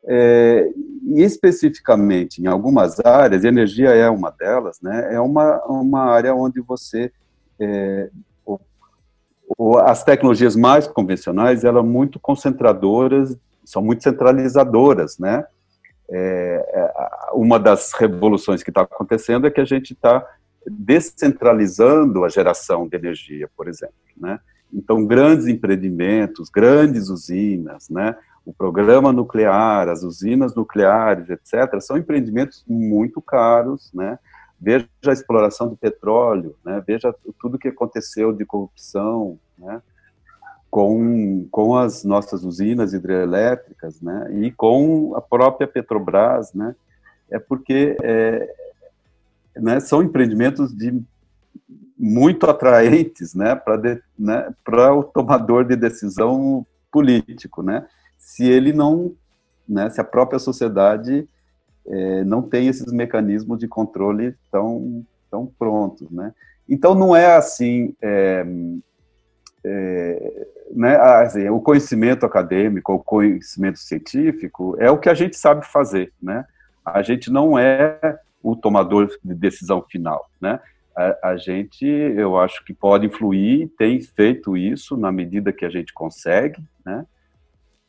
É, 0.07 0.71
e 1.03 1.23
especificamente 1.23 2.41
em 2.41 2.47
algumas 2.47 2.99
áreas, 3.01 3.45
energia 3.45 3.91
é 3.91 4.09
uma 4.09 4.31
delas, 4.31 4.79
né? 4.81 5.15
É 5.15 5.21
uma, 5.21 5.63
uma 5.67 6.03
área 6.05 6.35
onde 6.35 6.61
você 6.61 7.11
é, 7.61 8.11
as 9.85 10.05
tecnologias 10.05 10.55
mais 10.55 10.87
convencionais 10.87 11.65
elas 11.65 11.83
são 11.83 11.91
muito 11.91 12.21
concentradoras, 12.21 13.37
são 13.65 13.83
muito 13.83 14.03
centralizadoras, 14.03 15.19
né? 15.19 15.45
É, 16.11 16.65
é 16.73 16.93
uma 17.33 17.59
das 17.59 17.93
revoluções 17.93 18.63
que 18.63 18.71
está 18.71 18.83
acontecendo 18.83 19.47
é 19.47 19.51
que 19.51 19.61
a 19.61 19.65
gente 19.65 19.93
está 19.93 20.27
descentralizando 20.67 22.25
a 22.25 22.29
geração 22.29 22.89
de 22.89 22.97
energia, 22.97 23.49
por 23.57 23.69
exemplo, 23.69 23.95
né? 24.17 24.39
Então, 24.73 25.05
grandes 25.07 25.47
empreendimentos, 25.47 26.51
grandes 26.51 27.09
usinas, 27.09 27.89
né? 27.89 28.15
O 28.49 28.55
programa 28.55 29.13
nuclear, 29.13 29.91
as 29.91 30.03
usinas 30.03 30.55
nucleares, 30.55 31.29
etc., 31.29 31.79
são 31.83 31.99
empreendimentos 31.99 32.65
muito 32.67 33.21
caros, 33.21 33.91
né? 33.93 34.19
Veja 34.59 34.89
a 35.07 35.13
exploração 35.13 35.69
do 35.69 35.77
petróleo, 35.77 36.57
né? 36.65 36.83
veja 36.85 37.15
tudo 37.39 37.59
que 37.59 37.69
aconteceu 37.69 38.33
de 38.33 38.47
corrupção, 38.47 39.39
né? 39.59 39.83
com, 40.71 41.47
com 41.51 41.77
as 41.77 42.05
nossas 42.05 42.43
usinas 42.43 42.95
hidrelétricas, 42.95 44.01
né? 44.01 44.29
E 44.33 44.51
com 44.51 45.15
a 45.15 45.21
própria 45.21 45.69
Petrobras, 45.69 46.55
né? 46.55 46.75
É 47.31 47.39
porque 47.39 47.99
é, 48.03 48.51
né, 49.57 49.79
são 49.79 50.03
empreendimentos 50.03 50.75
de 50.75 51.03
muito 51.99 52.49
atraentes, 52.49 53.35
né, 53.35 53.55
para 53.55 53.77
né, 54.19 54.55
o 54.95 55.03
tomador 55.03 55.65
de 55.65 55.77
decisão 55.77 56.67
político, 56.91 57.63
né? 57.63 57.87
Se 58.29 58.45
ele 58.45 58.75
não, 58.75 59.15
né, 59.67 59.89
se 59.89 60.03
a 60.03 60.05
própria 60.05 60.39
sociedade 60.39 61.27
é, 61.87 62.25
não 62.25 62.43
tem 62.43 62.69
esses 62.69 62.93
mecanismos 62.93 63.59
de 63.59 63.67
controle 63.67 64.37
tão, 64.53 65.03
tão 65.31 65.47
prontos, 65.47 66.11
né? 66.11 66.35
Então 66.69 66.95
não 66.95 67.17
é 67.17 67.35
assim, 67.35 67.95
é, 68.03 68.45
é, 69.65 70.47
né, 70.71 70.97
assim, 70.97 71.49
o 71.49 71.59
conhecimento 71.59 72.27
acadêmico, 72.27 72.93
o 72.93 73.03
conhecimento 73.03 73.79
científico 73.79 74.77
é 74.79 74.91
o 74.91 74.99
que 74.99 75.09
a 75.09 75.15
gente 75.15 75.35
sabe 75.35 75.67
fazer, 75.67 76.13
né? 76.23 76.45
A 76.85 77.01
gente 77.01 77.33
não 77.33 77.59
é 77.59 78.21
o 78.43 78.55
tomador 78.55 79.09
de 79.25 79.35
decisão 79.35 79.83
final, 79.91 80.29
né? 80.39 80.61
A, 80.95 81.31
a 81.31 81.37
gente, 81.39 81.87
eu 81.87 82.37
acho 82.37 82.63
que 82.63 82.75
pode 82.75 83.07
influir, 83.07 83.73
tem 83.79 83.99
feito 84.03 84.55
isso 84.55 84.99
na 84.99 85.11
medida 85.11 85.51
que 85.51 85.65
a 85.65 85.71
gente 85.71 85.95
consegue, 85.95 86.63
né? 86.85 87.07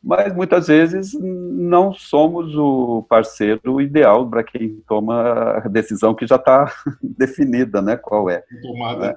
Mas 0.02 0.34
muitas 0.34 0.68
vezes 0.68 1.12
não 1.20 1.92
somos 1.92 2.56
o 2.56 3.04
parceiro 3.08 3.80
ideal 3.80 4.28
para 4.28 4.42
quem 4.42 4.82
toma 4.88 5.58
a 5.58 5.68
decisão 5.68 6.14
que 6.14 6.26
já 6.26 6.36
está 6.36 6.72
definida, 7.02 7.82
né? 7.82 7.96
Qual 7.96 8.30
é? 8.30 8.42
Tomada. 8.62 9.08
Né? 9.08 9.16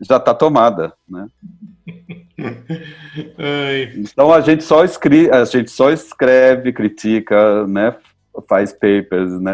Já 0.00 0.18
está 0.18 0.32
tomada, 0.32 0.92
né? 1.08 1.26
então 3.96 4.32
a 4.32 4.40
gente 4.40 4.62
só 4.62 4.84
escreve, 4.84 5.32
a 5.32 5.44
gente 5.44 5.72
só 5.72 5.90
escreve, 5.90 6.72
critica, 6.72 7.66
né? 7.66 7.96
Faz 8.48 8.72
papers, 8.72 9.40
né? 9.40 9.52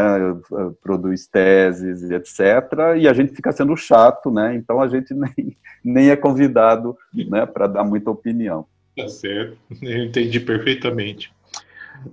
Produz 0.83 1.27
teses, 1.27 2.11
etc. 2.11 2.99
E 2.99 3.09
a 3.09 3.15
gente 3.15 3.35
fica 3.35 3.51
sendo 3.51 3.75
chato, 3.75 4.31
né? 4.31 4.55
Então 4.55 4.79
a 4.83 4.89
gente 4.89 5.15
nem, 5.17 5.57
nem 5.83 6.11
é 6.11 6.17
convidado, 6.17 6.95
né? 7.15 7.47
Para 7.47 7.67
dar 7.67 7.85
muita 7.85 8.11
opinião. 8.11 8.67
Tá 8.97 9.09
certo, 9.09 9.59
eu 9.83 10.05
entendi 10.05 10.39
perfeitamente. 10.39 11.33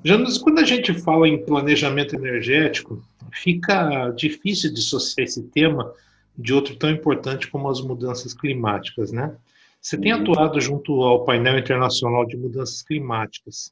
Janus, 0.03 0.37
quando 0.37 0.59
a 0.59 0.63
gente 0.63 0.93
fala 0.93 1.27
em 1.27 1.43
planejamento 1.43 2.15
energético, 2.15 3.03
fica 3.31 4.09
difícil 4.11 4.73
dissociar 4.73 5.25
esse 5.25 5.43
tema 5.43 5.93
de 6.37 6.53
outro 6.53 6.75
tão 6.75 6.89
importante 6.89 7.47
como 7.47 7.69
as 7.69 7.81
mudanças 7.81 8.33
climáticas, 8.33 9.11
né? 9.11 9.35
Você 9.81 9.97
tem 9.97 10.13
uhum. 10.13 10.21
atuado 10.21 10.61
junto 10.61 11.01
ao 11.01 11.25
painel 11.25 11.57
internacional 11.57 12.25
de 12.25 12.37
mudanças 12.37 12.81
climáticas. 12.81 13.71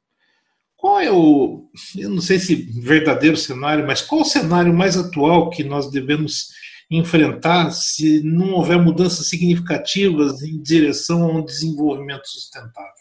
Qual 0.76 1.00
é 1.00 1.12
o, 1.12 1.70
eu 1.98 2.10
não 2.10 2.22
sei 2.22 2.40
se 2.40 2.56
verdadeiro 2.56 3.36
cenário, 3.36 3.86
mas 3.86 4.02
qual 4.02 4.22
o 4.22 4.26
cenário 4.26 4.74
mais 4.74 4.98
atual 4.98 5.50
que 5.50 5.64
nós 5.64 5.92
devemos 5.92 6.50
enfrentar 6.90 7.70
se 7.72 8.24
não 8.24 8.54
houver 8.54 8.80
mudanças 8.80 9.28
significativas 9.28 10.42
em 10.42 10.60
direção 10.62 11.24
a 11.24 11.28
um 11.28 11.46
desenvolvimento 11.46 12.28
sustentável? 12.28 12.99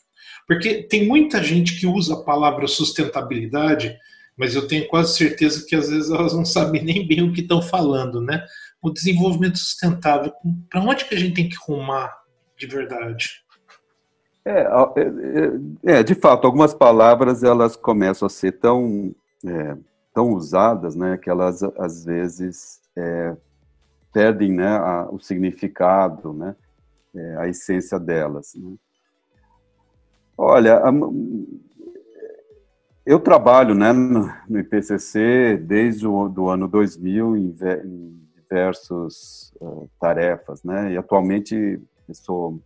Porque 0.49 0.83
tem 0.83 1.07
muita 1.07 1.43
gente 1.43 1.79
que 1.79 1.87
usa 1.87 2.15
a 2.15 2.23
palavra 2.25 2.67
sustentabilidade, 2.67 3.99
mas 4.35 4.55
eu 4.55 4.67
tenho 4.67 4.89
quase 4.89 5.15
certeza 5.15 5.67
que 5.67 5.77
às 5.77 5.91
vezes 5.91 6.11
elas 6.11 6.33
não 6.33 6.47
sabem 6.47 6.83
nem 6.83 7.07
bem 7.07 7.23
o 7.23 7.35
que 7.35 7.43
estão 7.43 7.61
falando, 7.61 8.23
né? 8.23 8.43
O 8.81 8.89
desenvolvimento 8.91 9.59
sustentável, 9.59 10.33
para 10.71 10.81
onde 10.81 11.05
que 11.05 11.15
a 11.15 11.19
gente 11.19 11.35
tem 11.35 11.49
que 11.51 11.57
rumar 11.61 12.17
de 12.57 12.67
verdade? 12.67 13.43
É, 14.43 14.63
é, 14.63 15.99
é, 15.99 16.03
de 16.03 16.15
fato, 16.15 16.47
algumas 16.47 16.73
palavras 16.73 17.43
elas 17.43 17.77
começam 17.77 18.25
a 18.25 18.31
ser 18.31 18.53
tão, 18.53 19.15
é, 19.45 19.77
tão 20.15 20.33
usadas, 20.33 20.97
né, 20.97 21.19
que 21.19 21.29
elas 21.29 21.63
às 21.63 22.07
vezes 22.07 22.81
é, 22.97 23.37
perdem, 24.11 24.53
né, 24.53 24.79
a, 24.79 25.09
o 25.11 25.19
significado, 25.19 26.33
né, 26.33 26.57
é, 27.15 27.37
a 27.37 27.49
essência 27.49 28.01
delas. 28.01 28.55
Né? 28.55 28.77
Olha, 30.41 30.81
eu 33.05 33.19
trabalho 33.19 33.75
né, 33.75 33.93
no 33.93 34.61
IPCC 34.61 35.57
desde 35.57 36.07
o 36.07 36.29
do 36.29 36.49
ano 36.49 36.69
2000 36.69 37.37
em, 37.37 37.57
diversas 38.37 39.53
uh, 39.61 39.91
tarefas, 40.01 40.63
né? 40.63 40.93
E 40.93 40.97
atualmente 40.97 41.83
sou 42.13 42.61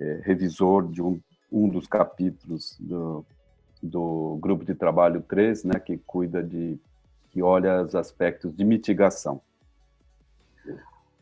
é, 0.00 0.20
revisor 0.24 0.88
de 0.90 1.02
um, 1.02 1.20
um 1.52 1.68
dos 1.68 1.86
capítulos 1.86 2.76
do, 2.80 3.24
do 3.82 4.38
grupo 4.40 4.64
de 4.64 4.74
trabalho 4.74 5.22
3, 5.28 5.64
né, 5.64 5.78
que 5.78 5.98
cuida 5.98 6.42
de, 6.42 6.76
que 7.30 7.42
olha 7.42 7.82
os 7.82 7.94
aspectos 7.94 8.56
de 8.56 8.64
mitigação. 8.64 9.40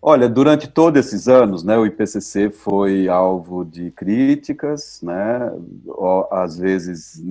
Olha, 0.07 0.29
durante 0.29 0.69
todos 0.69 1.01
esses 1.01 1.29
anos, 1.29 1.65
né, 1.65 1.79
o 1.79 1.87
IPCC 1.87 2.51
foi 2.51 3.09
alvo 3.09 3.65
de 3.65 3.91
críticas, 3.91 5.01
né, 5.01 5.51
às 6.31 6.59
vezes, 6.59 7.23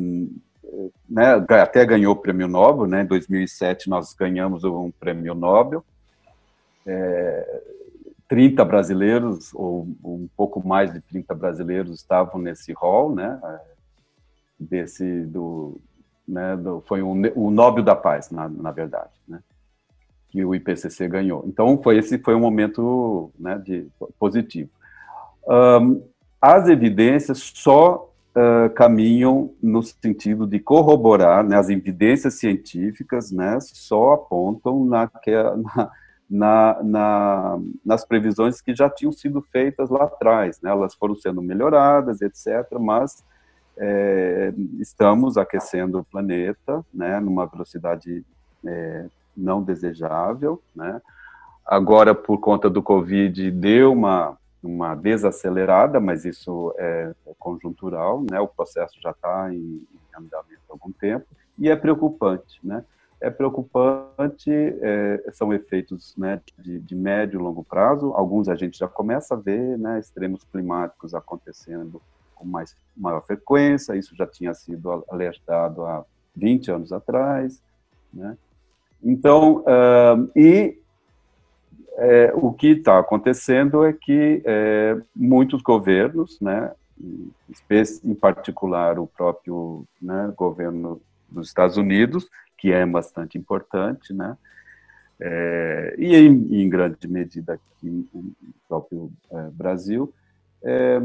né, 1.08 1.36
até 1.50 1.86
ganhou 1.86 2.14
o 2.14 2.20
prêmio 2.20 2.48
Nobel, 2.48 2.88
né, 2.88 3.04
em 3.04 3.06
2007 3.06 3.88
nós 3.88 4.16
ganhamos 4.16 4.64
um 4.64 4.90
prêmio 4.90 5.36
Nobel, 5.36 5.86
é, 6.84 7.62
30 8.28 8.66
brasileiros, 8.66 9.54
ou 9.54 9.88
um 10.04 10.28
pouco 10.36 10.68
mais 10.68 10.92
de 10.92 11.00
30 11.00 11.36
brasileiros 11.36 12.00
estavam 12.00 12.42
nesse 12.42 12.74
hall, 12.74 13.14
né, 13.14 13.40
desse, 14.60 15.22
do, 15.28 15.80
né, 16.28 16.58
do, 16.58 16.82
foi 16.88 17.04
um, 17.04 17.22
o 17.36 17.52
Nobel 17.52 17.84
da 17.84 17.96
Paz, 17.96 18.32
na, 18.32 18.50
na 18.50 18.72
verdade, 18.72 19.12
né 19.28 19.44
que 20.34 20.44
o 20.44 20.56
IPCC 20.56 21.08
ganhou. 21.08 21.46
Então, 21.48 21.80
foi 21.84 22.00
esse 22.00 22.18
foi 22.18 22.34
um 22.34 22.40
momento 22.40 23.30
né, 23.40 23.56
de, 23.64 23.86
positivo. 24.18 24.68
Um, 25.48 26.02
as 26.42 26.68
evidências 26.68 27.38
só 27.54 28.12
uh, 28.36 28.68
caminham 28.74 29.54
no 29.62 29.84
sentido 29.84 30.48
de 30.48 30.60
corroborar, 30.60 31.44
né, 31.44 31.56
as 31.56 31.70
evidências 31.70 32.34
científicas 32.40 33.32
né, 33.32 33.60
só 33.62 34.14
apontam 34.14 34.84
na, 34.86 35.08
na, 36.28 36.84
na, 36.84 37.60
nas 37.86 38.04
previsões 38.04 38.60
que 38.60 38.76
já 38.76 38.90
tinham 38.90 39.12
sido 39.12 39.40
feitas 39.40 39.92
lá 39.92 40.06
atrás. 40.06 40.60
Né, 40.62 40.72
elas 40.72 40.96
foram 40.96 41.14
sendo 41.16 41.44
melhoradas, 41.44 42.22
etc., 42.22 42.68
mas 42.80 43.24
é, 43.78 44.52
estamos 44.80 45.38
aquecendo 45.38 46.00
o 46.00 46.04
planeta 46.04 46.84
né, 46.92 47.20
numa 47.20 47.46
velocidade 47.46 48.26
é, 48.66 49.06
não 49.36 49.62
desejável, 49.62 50.62
né? 50.76 51.02
Agora, 51.66 52.14
por 52.14 52.40
conta 52.40 52.70
do 52.70 52.84
Covid, 52.84 53.50
deu 53.52 53.94
uma, 53.94 54.38
uma 54.62 54.96
desacelerada, 54.96 56.00
mas 56.00 56.26
isso 56.26 56.74
é, 56.78 57.14
é 57.26 57.34
conjuntural, 57.40 58.24
né? 58.30 58.40
O 58.40 58.48
processo 58.48 59.00
já 59.02 59.12
está 59.12 59.54
em, 59.54 59.58
em, 59.58 60.18
andamento 60.18 60.62
há 60.70 60.74
algum 60.74 60.92
tempo 60.92 61.26
e 61.58 61.70
é 61.70 61.76
preocupante, 61.76 62.60
né? 62.64 62.84
É 63.22 63.30
preocupante, 63.30 64.52
é, 64.52 65.24
são 65.32 65.54
efeitos 65.54 66.14
né, 66.18 66.42
de, 66.60 66.78
de 66.82 66.94
médio 66.94 67.40
e 67.40 67.42
longo 67.42 67.64
prazo. 67.64 68.12
Alguns 68.14 68.50
a 68.50 68.56
gente 68.56 68.78
já 68.78 68.88
começa 68.88 69.34
a 69.34 69.38
ver, 69.38 69.78
né? 69.78 69.98
Extremos 69.98 70.44
climáticos 70.44 71.16
acontecendo 71.16 72.02
com 72.36 72.46
mais 72.46 72.76
maior 72.96 73.22
frequência. 73.22 73.96
Isso 73.96 74.14
já 74.14 74.28
tinha 74.28 74.54
sido 74.54 75.06
alertado 75.10 75.86
há 75.86 76.04
20 76.36 76.72
anos 76.72 76.92
atrás, 76.92 77.64
né? 78.14 78.38
Então, 79.04 79.58
uh, 79.60 80.32
e 80.36 80.78
é, 81.98 82.32
o 82.36 82.52
que 82.52 82.68
está 82.68 83.00
acontecendo 83.00 83.84
é 83.84 83.94
que 83.94 84.42
é, 84.46 84.98
muitos 85.16 85.62
governos, 85.62 86.40
né, 86.40 86.72
em 88.04 88.16
particular 88.16 88.98
o 88.98 89.06
próprio 89.06 89.86
né, 90.02 90.34
governo 90.36 91.02
dos 91.30 91.48
Estados 91.48 91.78
Unidos, 91.78 92.28
que 92.58 92.72
é 92.72 92.86
bastante 92.86 93.38
importante, 93.38 94.14
né, 94.14 94.38
é, 95.20 95.96
e 95.98 96.16
em, 96.16 96.62
em, 96.62 96.70
grande 96.70 97.08
medida 97.08 97.54
aqui 97.54 98.08
o 98.14 98.34
próprio 98.68 99.12
é, 99.32 99.50
Brasil, 99.52 100.14
é, 100.64 101.00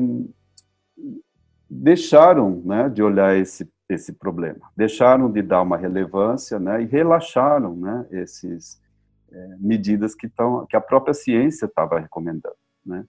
deixaram 1.69 2.63
né, 2.65 2.89
de 2.89 3.03
olhar 3.03 3.37
esse 3.37 3.69
esse 3.89 4.13
problema. 4.13 4.71
Deixaram 4.77 5.31
de 5.31 5.41
dar 5.41 5.63
uma 5.63 5.77
relevância, 5.77 6.59
né, 6.59 6.83
e 6.83 6.85
relaxaram, 6.85 7.75
né, 7.75 8.07
esses 8.11 8.79
é, 9.33 9.57
medidas 9.59 10.15
que 10.15 10.27
estão 10.27 10.67
que 10.67 10.77
a 10.77 10.81
própria 10.81 11.15
ciência 11.15 11.65
estava 11.67 11.99
recomendando, 11.99 12.57
né, 12.85 13.05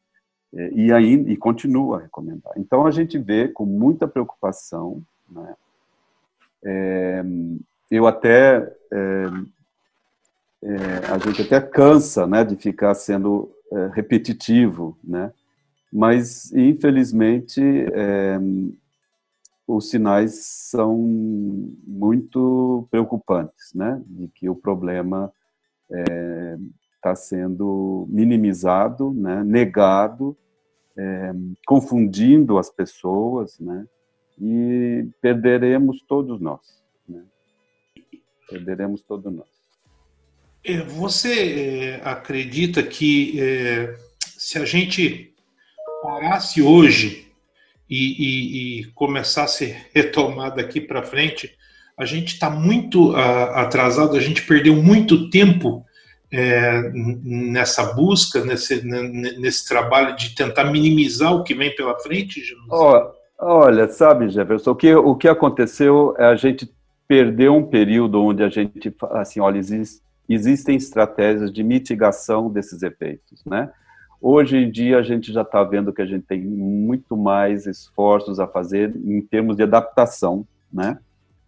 e 0.72 0.92
ainda 0.92 1.30
e 1.30 1.38
continua 1.38 1.98
a 1.98 2.02
recomendar. 2.02 2.54
Então 2.58 2.88
a 2.88 2.92
gente 2.92 3.18
vê 3.18 3.48
com 3.48 3.66
muita 3.66 4.08
preocupação, 4.08 5.04
né, 5.30 5.56
é, 6.64 7.24
eu 7.92 8.08
até 8.08 8.74
é, 8.92 9.26
a 11.14 11.18
gente 11.18 11.42
até 11.42 11.60
cansa, 11.62 12.26
né, 12.26 12.44
de 12.44 12.56
ficar 12.56 12.94
sendo 12.94 13.52
repetitivo, 13.94 14.98
né, 15.04 15.32
mas 15.92 16.52
infelizmente 16.54 17.62
os 19.70 19.92
sinais 19.92 20.34
são 20.72 20.98
muito 21.86 22.88
preocupantes, 22.90 23.72
né, 23.76 24.02
de 24.08 24.28
que 24.30 24.50
o 24.50 24.56
problema 24.56 25.32
está 26.96 27.12
é, 27.12 27.16
sendo 27.16 28.08
minimizado, 28.10 29.14
né, 29.14 29.44
negado, 29.44 30.36
é, 30.98 31.32
confundindo 31.68 32.58
as 32.58 32.72
pessoas, 32.72 33.60
né, 33.60 33.86
e 34.42 35.08
perderemos 35.22 36.02
todos 36.02 36.42
nós, 36.42 36.84
né, 37.08 37.24
perderemos 38.50 39.04
todos 39.04 39.32
nós. 39.32 39.48
É, 40.64 40.82
você 40.82 42.00
é, 42.02 42.02
acredita 42.04 42.82
que 42.82 43.40
é, 43.40 43.96
se 44.36 44.58
a 44.58 44.66
gente 44.66 45.32
parasse 46.02 46.60
hoje 46.60 47.29
e, 47.90 47.96
e, 47.98 48.82
e 48.82 48.86
começar 48.94 49.44
a 49.44 49.48
ser 49.48 49.88
retomada 49.94 50.58
daqui 50.58 50.80
para 50.80 51.04
frente, 51.04 51.52
a 51.98 52.06
gente 52.06 52.34
está 52.34 52.50
muito 52.50 53.14
atrasado, 53.16 54.16
a 54.16 54.22
gente 54.22 54.44
perdeu 54.44 54.76
muito 54.76 55.30
tempo 55.30 55.86
é, 56.32 56.92
nessa 56.94 57.94
busca, 57.94 58.46
nesse, 58.46 58.82
nesse 58.86 59.68
trabalho 59.68 60.16
de 60.16 60.34
tentar 60.34 60.66
minimizar 60.66 61.34
o 61.34 61.44
que 61.44 61.54
vem 61.54 61.76
pela 61.76 62.00
frente, 62.00 62.42
oh, 62.70 63.12
Olha, 63.42 63.88
sabe, 63.88 64.30
Jefferson, 64.30 64.72
o 64.72 64.76
que, 64.76 64.94
o 64.94 65.16
que 65.16 65.28
aconteceu 65.28 66.14
é 66.18 66.26
a 66.26 66.36
gente 66.36 66.70
perdeu 67.08 67.56
um 67.56 67.66
período 67.66 68.22
onde 68.22 68.44
a 68.44 68.50
gente, 68.50 68.94
assim, 69.12 69.40
olha, 69.40 69.58
existe, 69.58 70.02
existem 70.28 70.76
estratégias 70.76 71.52
de 71.52 71.64
mitigação 71.64 72.50
desses 72.50 72.84
efeitos, 72.84 73.44
né? 73.46 73.72
Hoje 74.22 74.58
em 74.58 74.70
dia 74.70 74.98
a 74.98 75.02
gente 75.02 75.32
já 75.32 75.44
está 75.44 75.64
vendo 75.64 75.94
que 75.94 76.02
a 76.02 76.06
gente 76.06 76.26
tem 76.26 76.42
muito 76.42 77.16
mais 77.16 77.66
esforços 77.66 78.40
a 78.40 78.48
fazer 78.48 78.94
em 78.96 79.22
termos 79.22 79.56
de 79.56 79.64
adaptação, 79.64 80.46
né? 80.72 81.00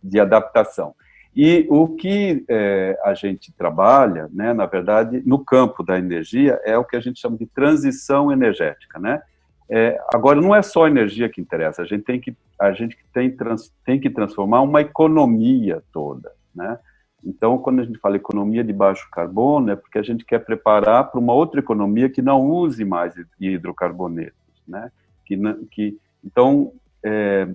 De 0.02 0.20
adaptação. 0.20 0.96
E 1.36 1.66
o 1.70 1.88
que 1.88 2.44
é, 2.48 3.00
a 3.04 3.14
gente 3.14 3.54
trabalha, 3.54 4.30
né, 4.34 4.54
na 4.54 4.66
verdade, 4.66 5.22
no 5.26 5.40
campo 5.40 5.82
da 5.82 5.98
energia, 5.98 6.60
é 6.66 6.78
o 6.78 6.84
que 6.84 6.96
a 6.96 7.00
gente 7.00 7.20
chama 7.20 7.38
de 7.38 7.46
transição 7.46 8.32
energética, 8.32 9.00
né? 9.00 9.22
É, 9.70 9.98
agora, 10.14 10.42
não 10.42 10.54
é 10.54 10.62
só 10.62 10.84
a 10.84 10.90
energia 10.90 11.30
que 11.30 11.40
interessa, 11.40 11.82
a 11.82 11.86
gente 11.86 12.04
tem 12.04 12.20
que, 12.20 12.36
a 12.60 12.74
gente 12.74 12.98
tem, 13.14 13.32
trans, 13.32 13.74
tem 13.86 13.98
que 13.98 14.10
transformar 14.10 14.62
uma 14.62 14.82
economia 14.82 15.82
toda, 15.94 16.34
né? 16.54 16.78
Então, 17.24 17.58
quando 17.58 17.82
a 17.82 17.84
gente 17.84 18.00
fala 18.00 18.16
economia 18.16 18.64
de 18.64 18.74
baixo 18.74 19.08
carbono, 19.12 19.72
é 19.72 19.76
porque 19.76 20.00
a 20.00 20.04
gente 20.04 20.26
quer 20.26 20.40
preparar 20.40 21.12
para 21.12 21.20
uma 21.20 21.34
outra 21.34 21.60
economia 21.60 22.10
que 22.10 22.22
não 22.22 22.50
use 22.50 22.84
mais 22.84 23.14
hidrocarbonetos, 23.40 24.34
né? 24.68 24.92
Que, 25.26 25.38
que 25.70 25.98
então 26.24 26.74
é, 27.04 27.48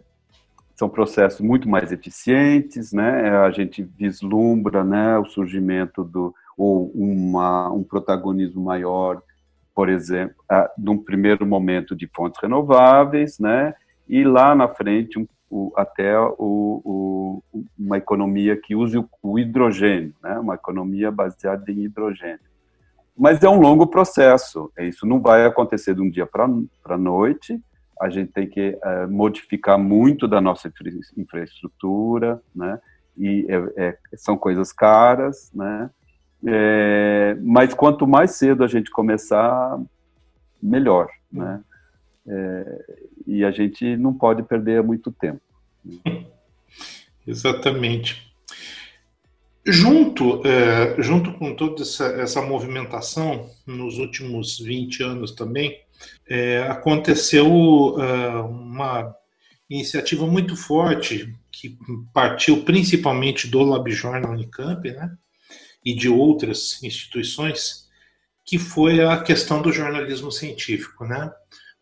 são 0.76 0.88
processos 0.88 1.40
muito 1.40 1.68
mais 1.68 1.90
eficientes, 1.90 2.92
né? 2.92 3.30
A 3.38 3.50
gente 3.50 3.82
vislumbra, 3.82 4.84
né, 4.84 5.18
o 5.18 5.24
surgimento 5.24 6.04
do 6.04 6.34
ou 6.56 6.90
uma, 6.94 7.70
um 7.70 7.82
protagonismo 7.82 8.62
maior, 8.64 9.20
por 9.74 9.90
exemplo, 9.90 10.36
a, 10.48 10.70
num 10.78 10.96
primeiro 10.96 11.46
momento 11.46 11.94
de 11.94 12.06
fontes 12.06 12.40
renováveis, 12.40 13.38
né? 13.38 13.74
E 14.08 14.24
lá 14.24 14.54
na 14.54 14.68
frente 14.68 15.18
um 15.18 15.26
o, 15.50 15.72
até 15.76 16.18
o, 16.18 16.32
o, 16.38 17.42
uma 17.78 17.98
economia 17.98 18.56
que 18.56 18.74
use 18.74 18.98
o, 19.22 19.38
hidrogênio, 19.38 20.14
né? 20.22 20.38
uma 20.38 20.54
economia 20.54 21.10
baseada 21.10 21.70
em 21.70 21.84
hidrogênio. 21.84 22.40
Mas 23.16 23.42
é 23.42 23.48
um 23.48 23.60
longo 23.60 23.86
processo, 23.86 24.70
isso 24.78 25.06
não 25.06 25.20
vai 25.20 25.46
acontecer 25.46 25.94
de 25.94 26.02
um 26.02 26.10
dia 26.10 26.26
para 26.26 26.44
a 26.44 26.98
noite, 26.98 27.58
a 27.98 28.10
gente 28.10 28.30
tem 28.30 28.46
que 28.46 28.78
é, 28.82 29.06
modificar 29.06 29.78
muito 29.78 30.28
da 30.28 30.38
nossa 30.40 30.70
infraestrutura, 31.16 32.42
né? 32.54 32.78
e 33.16 33.46
é, 33.48 33.86
é, 33.88 33.98
são 34.16 34.36
coisas 34.36 34.72
caras, 34.72 35.50
né? 35.54 35.90
É, 36.46 37.36
mas 37.40 37.72
quanto 37.72 38.06
mais 38.06 38.32
cedo 38.32 38.62
a 38.62 38.66
gente 38.66 38.90
começar, 38.90 39.80
melhor, 40.62 41.08
né? 41.32 41.60
É, 42.28 43.00
e 43.26 43.44
a 43.44 43.50
gente 43.50 43.96
não 43.96 44.14
pode 44.14 44.42
perder 44.42 44.82
muito 44.82 45.10
tempo. 45.10 45.40
Exatamente. 47.26 48.26
Junto, 49.68 50.46
é, 50.46 51.02
junto 51.02 51.32
com 51.32 51.54
toda 51.56 51.82
essa, 51.82 52.06
essa, 52.06 52.40
movimentação, 52.40 53.50
nos 53.66 53.98
últimos 53.98 54.60
20 54.60 55.02
anos 55.02 55.32
também, 55.32 55.80
é, 56.28 56.62
aconteceu 56.68 57.96
é, 57.98 58.28
uma 58.42 59.12
iniciativa 59.68 60.24
muito 60.24 60.54
forte 60.54 61.34
que 61.50 61.76
partiu 62.14 62.62
principalmente 62.62 63.48
do 63.48 63.60
LabJOR 63.60 64.20
na 64.20 64.30
Unicamp, 64.30 64.88
né? 64.88 65.16
E 65.84 65.94
de 65.94 66.08
outras 66.08 66.80
instituições, 66.82 67.88
que 68.44 68.58
foi 68.58 69.02
a 69.04 69.20
questão 69.20 69.60
do 69.60 69.72
jornalismo 69.72 70.30
científico, 70.30 71.04
né? 71.04 71.32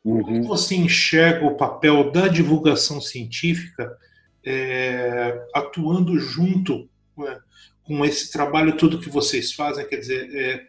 Uhum. 0.04 0.22
Como 0.22 0.42
você 0.44 0.74
enxerga 0.74 1.46
o 1.46 1.56
papel 1.56 2.10
da 2.10 2.28
divulgação 2.28 3.00
científica 3.00 3.96
é, 4.44 5.42
atuando 5.54 6.18
junto 6.18 6.88
né, 7.16 7.38
com 7.82 8.04
esse 8.04 8.30
trabalho 8.30 8.76
tudo 8.76 9.00
que 9.00 9.08
vocês 9.08 9.52
fazem? 9.52 9.86
Quer 9.86 9.96
dizer, 9.96 10.36
é, 10.36 10.66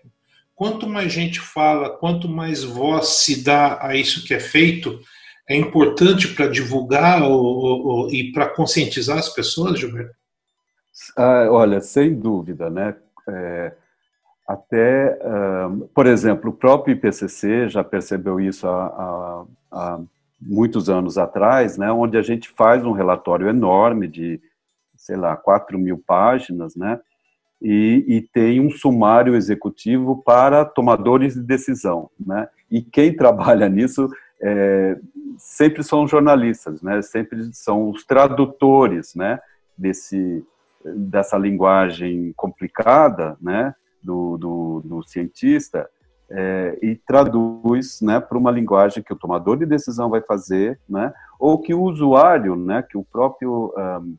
quanto 0.56 0.88
mais 0.88 1.12
gente 1.12 1.42
fala, 1.42 1.98
quanto 1.98 2.30
mais 2.30 2.64
voz 2.64 3.08
se 3.08 3.44
dá 3.44 3.78
a 3.86 3.96
isso 3.96 4.26
que 4.26 4.34
é 4.34 4.40
feito, 4.40 5.02
é 5.48 5.56
importante 5.56 6.30
para 6.30 6.48
divulgar 6.48 7.22
ou, 7.24 7.86
ou, 7.86 8.12
e 8.12 8.32
para 8.32 8.48
conscientizar 8.48 9.18
as 9.18 9.30
pessoas, 9.30 9.80
Gilberto? 9.80 10.16
Ah, 11.18 11.48
olha, 11.52 11.82
sem 11.82 12.18
dúvida, 12.18 12.70
né? 12.70 12.96
É, 13.30 13.74
até, 14.48 15.18
por 15.94 16.06
exemplo, 16.06 16.52
o 16.52 16.54
próprio 16.54 16.94
IPCC 16.94 17.68
já 17.68 17.84
percebeu 17.84 18.40
isso 18.40 18.68
há, 18.68 18.86
há, 18.86 19.46
há, 19.72 20.00
muitos 20.40 20.90
anos 20.90 21.18
atrás, 21.18 21.78
né? 21.78 21.92
Onde 21.92 22.18
a 22.18 22.22
gente 22.22 22.50
faz 22.50 22.86
um 22.86 22.92
relatório 22.92 23.50
enorme 23.50 24.08
de, 24.08 24.40
sei 24.96 25.16
lá, 25.16 25.36
4 25.36 25.80
mil 25.80 25.98
páginas, 25.98 26.76
né? 26.76 27.00
E, 27.62 28.06
e, 28.08 28.22
tem 28.22 28.60
um 28.60 28.70
sumário 28.70 29.34
executivo 29.34 30.22
para 30.24 30.66
tomadores 30.66 31.34
de 31.34 31.42
decisão, 31.42 32.12
né? 32.20 32.48
E 32.70 32.82
quem 32.82 33.16
trabalha 33.18 33.68
nisso 33.68 34.08
é, 34.42 35.00
sempre 35.38 35.82
são 35.82 36.08
jornalistas, 36.08 36.82
né? 36.84 37.02
Sempre 37.02 37.52
são 37.54 37.90
os 37.90 38.06
tradutores, 38.06 39.16
né? 39.16 39.40
Desse 39.76 40.46
dessa 40.86 41.36
linguagem 41.36 42.32
complicada, 42.36 43.36
né? 43.42 43.74
Do, 44.06 44.38
do, 44.38 44.82
do 44.86 45.04
cientista 45.04 45.90
é, 46.30 46.78
e 46.82 46.96
traduz, 46.96 48.02
né? 48.02 48.20
Para 48.20 48.38
uma 48.38 48.52
linguagem 48.52 49.04
que 49.04 49.12
o 49.12 49.16
tomador 49.16 49.58
de 49.58 49.66
decisão 49.66 50.10
vai 50.10 50.22
fazer, 50.22 50.80
né? 50.88 51.14
Ou 51.40 51.60
que 51.60 51.74
o 51.74 51.82
usuário, 51.82 52.56
né? 52.56 52.82
Que 52.84 52.98
o 52.98 53.04
próprio 53.04 53.74
um, 53.76 54.16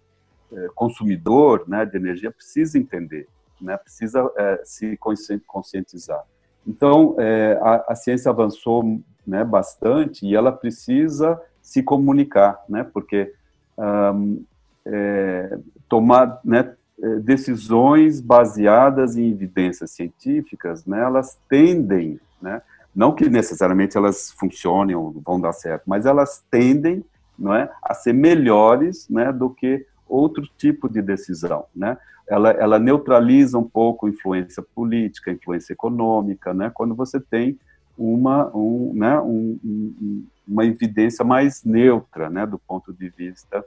é, 0.53 0.68
consumidor, 0.75 1.64
né? 1.68 1.87
De 1.87 1.96
energia 1.96 2.31
precisa 2.31 2.79
entender, 2.79 3.29
né? 3.61 3.77
Precisa 3.77 4.31
é, 4.37 4.61
se 4.64 4.99
conscientizar. 5.46 6.25
Então, 6.66 7.14
é, 7.18 7.59
a, 7.62 7.92
a 7.92 7.94
ciência 7.94 8.31
avançou 8.31 9.01
né, 9.27 9.44
bastante 9.44 10.27
e 10.27 10.35
ela 10.35 10.53
precisa 10.53 11.40
se 11.62 11.83
comunicar, 11.83 12.64
né, 12.68 12.85
porque 12.85 13.33
um, 13.79 14.44
é, 14.85 15.59
tomar 15.88 16.40
né, 16.44 16.75
decisões 17.22 18.20
baseadas 18.20 19.16
em 19.16 19.30
evidências 19.30 19.90
científicas, 19.90 20.87
né, 20.87 21.00
elas 21.00 21.38
tendem, 21.48 22.18
né, 22.40 22.62
não 22.94 23.14
que 23.14 23.28
necessariamente 23.28 23.96
elas 23.96 24.30
funcionem 24.32 24.96
ou 24.96 25.12
vão 25.24 25.38
dar 25.40 25.52
certo, 25.52 25.82
mas 25.87 26.06
elas 26.06 26.42
tendem, 26.50 27.04
não 27.38 27.54
é, 27.54 27.70
a 27.82 27.92
ser 27.92 28.14
melhores, 28.14 29.06
né, 29.11 29.30
do 29.30 29.50
que 29.50 29.85
outro 30.09 30.48
tipo 30.56 30.88
de 30.88 31.02
decisão, 31.02 31.66
né? 31.74 31.98
Ela, 32.28 32.50
ela 32.50 32.78
neutraliza 32.78 33.59
um 33.59 33.68
pouco 33.68 34.09
influência 34.09 34.62
política, 34.74 35.30
influência 35.30 35.72
econômica, 35.72 36.52
né? 36.52 36.70
Quando 36.74 36.94
você 36.94 37.20
tem 37.20 37.59
uma, 37.96 38.50
um, 38.54 38.92
né, 38.94 39.18
um, 39.20 39.59
um, 39.64 40.26
uma 40.46 40.64
evidência 40.64 41.24
mais 41.24 41.64
neutra, 41.64 42.28
né, 42.28 42.46
do 42.46 42.59
ponto 42.59 42.92
de 42.92 43.09
vista 43.09 43.64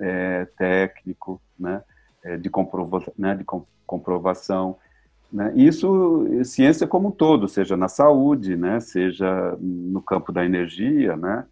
é, 0.00 0.46
técnico, 0.56 1.40
né, 1.58 1.82
de, 2.36 2.50
comprova 2.50 3.02
né, 3.18 3.34
de 3.34 3.44
comprovação. 3.86 4.76
Né? 5.32 5.52
Isso, 5.54 6.26
ciência 6.44 6.86
como 6.86 7.08
um 7.08 7.10
todo, 7.10 7.48
seja 7.48 7.76
na 7.76 7.88
saúde, 7.88 8.56
né, 8.56 8.80
seja 8.80 9.56
no 9.60 10.00
campo 10.00 10.32
da 10.32 10.44
energia. 10.44 11.16
Né? 11.16 11.44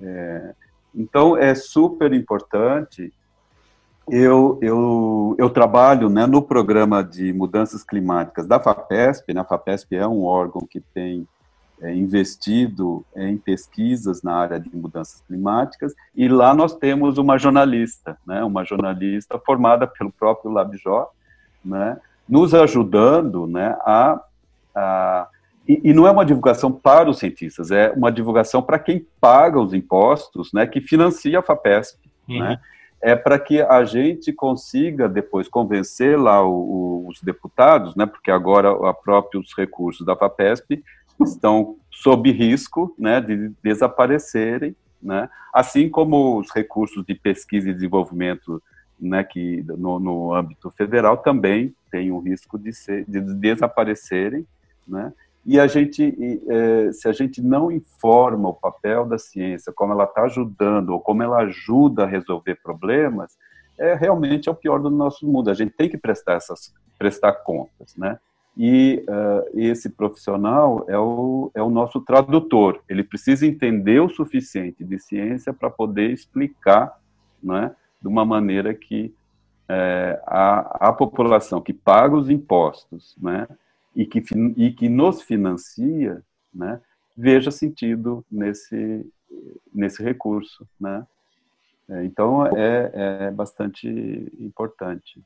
É, 0.00 0.54
então, 0.94 1.36
é 1.36 1.54
super 1.54 2.12
importante. 2.12 3.12
Eu, 4.08 4.58
eu, 4.62 5.34
eu 5.38 5.50
trabalho 5.50 6.08
né, 6.08 6.26
no 6.26 6.40
programa 6.40 7.02
de 7.02 7.32
mudanças 7.32 7.82
climáticas 7.82 8.46
da 8.46 8.60
FAPESP. 8.60 9.34
Né? 9.34 9.40
A 9.40 9.44
FAPESP 9.44 9.96
é 9.96 10.06
um 10.06 10.22
órgão 10.22 10.66
que 10.68 10.80
tem 10.80 11.26
é, 11.80 11.94
investido 11.94 13.04
em 13.14 13.36
pesquisas 13.36 14.22
na 14.22 14.34
área 14.34 14.58
de 14.58 14.74
mudanças 14.74 15.20
climáticas, 15.26 15.94
e 16.14 16.28
lá 16.28 16.54
nós 16.54 16.74
temos 16.74 17.18
uma 17.18 17.38
jornalista, 17.38 18.16
né, 18.26 18.42
uma 18.42 18.64
jornalista 18.64 19.38
formada 19.38 19.86
pelo 19.86 20.10
próprio 20.10 20.50
LabJOR, 20.50 21.08
né, 21.64 21.98
nos 22.28 22.54
ajudando 22.54 23.46
né, 23.46 23.76
a, 23.80 24.20
a 24.74 25.28
e, 25.68 25.90
e, 25.90 25.92
não 25.92 26.06
é 26.06 26.12
uma 26.12 26.24
divulgação 26.24 26.70
para 26.70 27.10
os 27.10 27.18
cientistas, 27.18 27.72
é 27.72 27.90
uma 27.90 28.12
divulgação 28.12 28.62
para 28.62 28.78
quem 28.78 29.04
paga 29.20 29.58
os 29.58 29.74
impostos, 29.74 30.52
né, 30.52 30.64
que 30.64 30.80
financia 30.80 31.40
a 31.40 31.42
FAPESP, 31.42 31.98
uhum. 32.28 32.38
né, 32.38 32.60
é 33.02 33.14
para 33.14 33.38
que 33.38 33.60
a 33.60 33.84
gente 33.84 34.32
consiga 34.32 35.08
depois 35.08 35.48
convencer 35.48 36.18
lá 36.18 36.42
o, 36.42 36.52
o, 36.52 37.08
os 37.08 37.20
deputados, 37.20 37.94
né, 37.96 38.06
porque 38.06 38.30
agora 38.30 38.70
a 38.88 38.94
próprios 38.94 39.52
recursos 39.56 40.06
da 40.06 40.16
FAPESP 40.16 40.82
estão 41.22 41.76
sob 41.90 42.30
risco 42.30 42.94
né, 42.98 43.20
de 43.20 43.52
desaparecerem, 43.62 44.76
né, 45.02 45.28
assim 45.52 45.88
como 45.88 46.38
os 46.38 46.50
recursos 46.50 47.04
de 47.04 47.14
pesquisa 47.14 47.70
e 47.70 47.74
desenvolvimento 47.74 48.62
né, 48.98 49.22
que 49.24 49.64
no, 49.66 49.98
no 49.98 50.34
âmbito 50.34 50.70
federal 50.70 51.18
também 51.18 51.74
tem 51.90 52.10
o 52.10 52.18
risco 52.18 52.58
de, 52.58 52.72
ser, 52.72 53.04
de 53.06 53.20
desaparecerem, 53.20 54.46
né, 54.86 55.12
e 55.44 55.60
a 55.60 55.68
gente, 55.68 56.12
é, 56.48 56.92
se 56.92 57.08
a 57.08 57.12
gente 57.12 57.40
não 57.40 57.70
informa 57.70 58.48
o 58.48 58.54
papel 58.54 59.06
da 59.06 59.16
ciência, 59.16 59.72
como 59.72 59.92
ela 59.92 60.02
está 60.02 60.22
ajudando 60.22 60.90
ou 60.90 61.00
como 61.00 61.22
ela 61.22 61.38
ajuda 61.38 62.02
a 62.02 62.06
resolver 62.06 62.56
problemas, 62.56 63.38
é 63.78 63.94
realmente 63.94 64.48
é 64.48 64.52
o 64.52 64.56
pior 64.56 64.80
do 64.80 64.90
nosso 64.90 65.24
mundo. 65.24 65.48
A 65.48 65.54
gente 65.54 65.72
tem 65.72 65.88
que 65.88 65.96
prestar 65.96 66.34
essas 66.34 66.74
prestar 66.98 67.32
contas, 67.32 67.94
né? 67.96 68.18
E 68.56 69.04
uh, 69.06 69.58
esse 69.58 69.90
profissional 69.90 70.86
é 70.88 70.98
o, 70.98 71.50
é 71.54 71.62
o 71.62 71.68
nosso 71.68 72.00
tradutor. 72.00 72.82
Ele 72.88 73.04
precisa 73.04 73.46
entender 73.46 74.00
o 74.00 74.08
suficiente 74.08 74.82
de 74.82 74.98
ciência 74.98 75.52
para 75.52 75.68
poder 75.68 76.10
explicar 76.10 76.98
né, 77.42 77.76
de 78.00 78.08
uma 78.08 78.24
maneira 78.24 78.72
que 78.72 79.14
é, 79.68 80.22
a, 80.26 80.88
a 80.88 80.92
população 80.92 81.60
que 81.60 81.72
paga 81.72 82.16
os 82.16 82.30
impostos 82.30 83.14
né, 83.20 83.46
e, 83.94 84.06
que, 84.06 84.22
e 84.56 84.72
que 84.72 84.88
nos 84.88 85.20
financia 85.22 86.22
né, 86.54 86.80
veja 87.16 87.50
sentido 87.50 88.24
nesse, 88.30 89.04
nesse 89.74 90.02
recurso. 90.02 90.66
Né? 90.80 91.06
É, 91.90 92.04
então, 92.04 92.46
é, 92.46 92.90
é 92.94 93.30
bastante 93.30 93.86
importante 94.38 95.22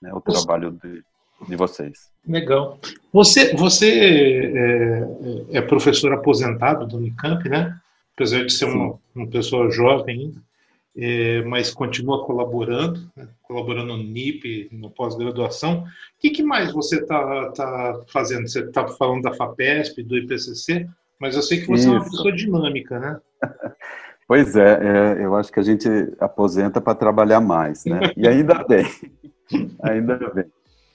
né, 0.00 0.12
o 0.12 0.20
trabalho 0.20 0.70
de 0.70 1.02
de 1.48 1.56
vocês. 1.56 2.10
Legal. 2.26 2.78
Você, 3.12 3.54
você 3.54 4.52
é, 4.54 5.58
é 5.58 5.62
professor 5.62 6.12
aposentado 6.12 6.86
do 6.86 6.96
Unicamp, 6.96 7.48
né? 7.48 7.76
Apesar 8.14 8.44
de 8.44 8.52
ser 8.52 8.66
uma, 8.66 8.98
uma 9.14 9.26
pessoa 9.26 9.70
jovem 9.70 10.20
ainda, 10.20 10.40
é, 10.96 11.42
mas 11.42 11.72
continua 11.72 12.24
colaborando, 12.24 13.10
né? 13.16 13.26
colaborando 13.42 13.96
no 13.96 14.02
NIP, 14.02 14.68
no 14.70 14.90
pós-graduação. 14.90 15.80
O 15.80 15.86
que, 16.20 16.30
que, 16.30 16.42
mais 16.42 16.72
você 16.72 17.00
está 17.00 17.50
tá 17.50 18.00
fazendo? 18.08 18.46
Você 18.46 18.60
está 18.60 18.86
falando 18.86 19.22
da 19.22 19.32
FAPESP, 19.32 20.02
do 20.02 20.16
IPCC, 20.18 20.86
mas 21.18 21.34
eu 21.34 21.42
sei 21.42 21.60
que 21.60 21.66
você 21.66 21.84
Isso. 21.84 21.88
é 21.88 21.92
uma 21.92 22.04
pessoa 22.04 22.32
dinâmica, 22.32 22.98
né? 22.98 23.20
Pois 24.24 24.56
é, 24.56 24.78
é, 25.18 25.24
eu 25.26 25.34
acho 25.34 25.52
que 25.52 25.60
a 25.60 25.62
gente 25.62 25.88
aposenta 26.18 26.80
para 26.80 26.94
trabalhar 26.94 27.40
mais, 27.40 27.84
né? 27.84 28.00
E 28.16 28.26
ainda 28.26 28.64
bem, 28.64 28.86
ainda 29.82 30.16
bem. 30.32 30.46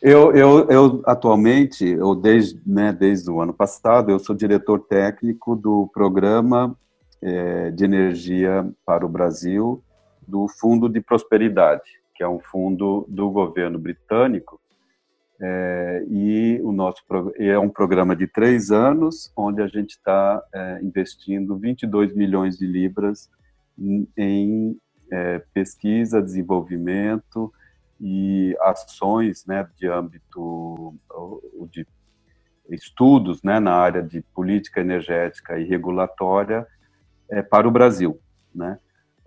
Eu, 0.02 0.32
eu, 0.36 0.70
eu 0.70 1.02
atualmente, 1.06 1.84
eu 1.84 2.14
desde, 2.14 2.62
né, 2.66 2.94
desde 2.94 3.32
o 3.32 3.42
ano 3.42 3.54
passado, 3.54 4.12
eu 4.12 4.20
sou 4.20 4.36
diretor 4.36 4.80
técnico 4.80 5.56
do 5.56 5.90
programa 5.92 6.78
é, 7.20 7.72
de 7.72 7.84
energia 7.84 8.70
para 8.86 9.04
o 9.04 9.10
Brasil 9.10 9.84
do 10.28 10.48
Fundo 10.48 10.88
de 10.88 11.02
Prosperidade, 11.02 11.90
que 12.14 12.22
é 12.24 12.28
um 12.28 12.40
fundo 12.40 13.06
do 13.10 13.32
governo 13.32 13.80
britânico. 13.80 14.60
É, 15.40 16.06
e 16.10 16.60
o 16.64 16.72
nosso 16.72 17.02
é 17.36 17.58
um 17.58 17.70
programa 17.70 18.16
de 18.16 18.28
três 18.28 18.72
anos, 18.72 19.32
onde 19.36 19.62
a 19.62 19.68
gente 19.68 19.92
está 19.92 20.44
é, 20.54 20.80
investindo 20.84 21.58
22 21.58 22.16
milhões 22.16 22.58
de 22.58 22.68
libras 22.68 23.30
em, 23.78 24.08
em 24.16 24.78
é, 25.12 25.42
pesquisa, 25.54 26.22
desenvolvimento, 26.22 27.52
e 28.00 28.56
ações 28.62 29.46
né, 29.46 29.68
de 29.78 29.88
âmbito 29.88 30.94
de 31.72 31.86
estudos 32.70 33.42
né, 33.44 33.60
na 33.60 33.74
área 33.74 34.04
de 34.04 34.22
política 34.34 34.82
energética 34.82 35.58
e 35.60 35.64
regulatória 35.64 36.68
é, 37.30 37.42
para 37.42 37.68
o 37.68 37.72
Brasil. 37.72 38.20
Né? 38.54 38.78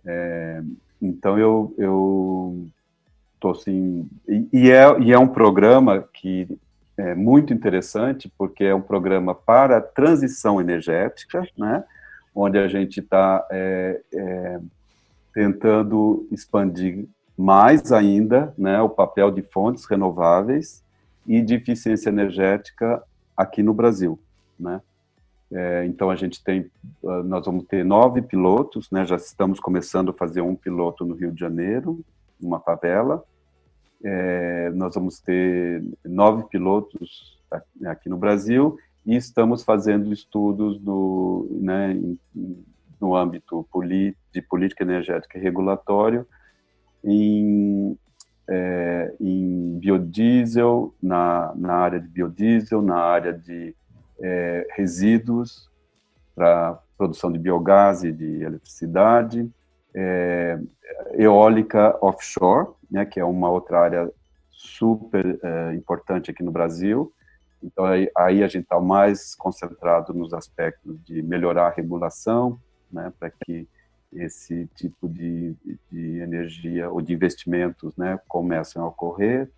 É, 0.06 0.62
então 1.00 1.38
eu 1.38 2.66
tô 3.38 3.50
assim 3.50 4.09
e, 4.28 4.48
e, 4.52 4.70
é 4.70 5.00
e 5.00 5.12
é 5.12 5.18
um 5.18 5.28
programa 5.28 6.06
que 6.12 6.46
é 6.96 7.14
muito 7.14 7.52
interessante 7.52 8.30
porque 8.37 8.64
é 8.64 8.74
um 8.74 8.83
programa 8.83 9.35
para 9.35 9.80
transição 9.80 10.61
energética, 10.61 11.46
né? 11.56 11.83
Onde 12.35 12.59
a 12.59 12.68
gente 12.68 13.00
está 13.00 13.46
é, 13.50 14.00
é, 14.14 14.61
tentando 15.33 16.28
expandir 16.30 17.09
mais 17.40 17.90
ainda, 17.90 18.53
né, 18.57 18.83
o 18.83 18.88
papel 18.88 19.31
de 19.31 19.40
fontes 19.40 19.87
renováveis 19.87 20.85
e 21.26 21.40
de 21.40 21.55
eficiência 21.55 22.11
energética 22.11 23.03
aqui 23.35 23.62
no 23.62 23.72
Brasil, 23.72 24.18
né? 24.59 24.83
É, 25.50 25.85
então 25.87 26.11
a 26.11 26.16
gente 26.16 26.44
tem, 26.44 26.70
ah, 27.05 27.22
nós 27.24 27.44
vamos 27.46 27.64
ter 27.64 27.85
nove 27.85 28.20
pilotos, 28.22 28.90
né? 28.90 29.05
Já 29.07 29.16
estamos 29.16 29.59
começando 29.59 30.11
a 30.11 30.12
fazer 30.12 30.42
um 30.42 30.55
piloto 30.55 31.05
no 31.05 31.14
Rio 31.14 31.33
de 31.33 31.40
Janeiro, 31.40 32.05
uma 32.40 32.61
favela. 32.61 33.24
É, 34.05 34.70
nós 34.74 34.94
vamos 34.94 35.18
ter 35.18 35.83
nove 36.05 36.44
pilotos 36.44 37.38
aqui 37.87 38.09
no 38.09 38.18
Brasil 38.18 38.79
e 39.05 39.16
estamos 39.16 39.64
fazendo 39.64 40.12
estudos 40.12 40.79
do, 40.79 41.48
né, 41.50 41.98
no 43.00 43.16
âmbito 43.16 43.66
de 44.33 44.42
política 44.42 44.85
energética 44.85 45.38
e 45.38 45.40
regulatório 45.40 46.26
em, 47.05 47.97
é, 48.49 49.15
em 49.21 49.79
biodiesel, 49.79 50.95
na, 51.03 51.53
na 51.55 51.75
área 51.75 52.01
de 52.01 52.09
biodiesel, 52.09 52.83
na 52.83 52.97
área 52.97 53.33
de 53.33 53.75
é, 54.21 54.67
resíduos 54.73 55.71
para 56.35 56.79
produção 56.97 57.33
de 57.33 57.39
biogás 57.39 58.05
e 58.05 58.13
de 58.13 58.43
eletricidade, 58.43 59.51
é, 59.95 60.59
eólica 61.15 61.97
offshore, 62.01 62.69
né, 62.91 63.05
que 63.05 63.19
é 63.19 63.25
uma 63.25 63.51
outra 63.51 63.81
área 63.81 64.13
super 64.51 65.39
é, 65.43 65.75
importante 65.75 66.31
aqui 66.31 66.43
no 66.43 66.53
Brasil. 66.53 67.13
Então, 67.63 67.85
aí, 67.85 68.11
aí 68.17 68.43
a 68.43 68.49
gente 68.49 68.65
está 68.65 68.81
mais 68.81 69.35
concentrado 69.35 70.13
nos 70.15 70.33
aspectos 70.33 71.03
de 71.05 71.23
melhorar 71.23 71.69
a 71.69 71.71
regulação, 71.71 72.59
né, 72.91 73.13
para 73.19 73.31
que 73.31 73.69
esse 74.12 74.68
tipo 74.75 75.09
de, 75.09 75.55
de 75.90 76.18
energia 76.18 76.90
ou 76.90 77.01
de 77.01 77.12
investimentos 77.12 77.96
né, 77.96 78.18
comecem 78.29 78.81
a 78.81 78.87
ocorrer 78.87 79.49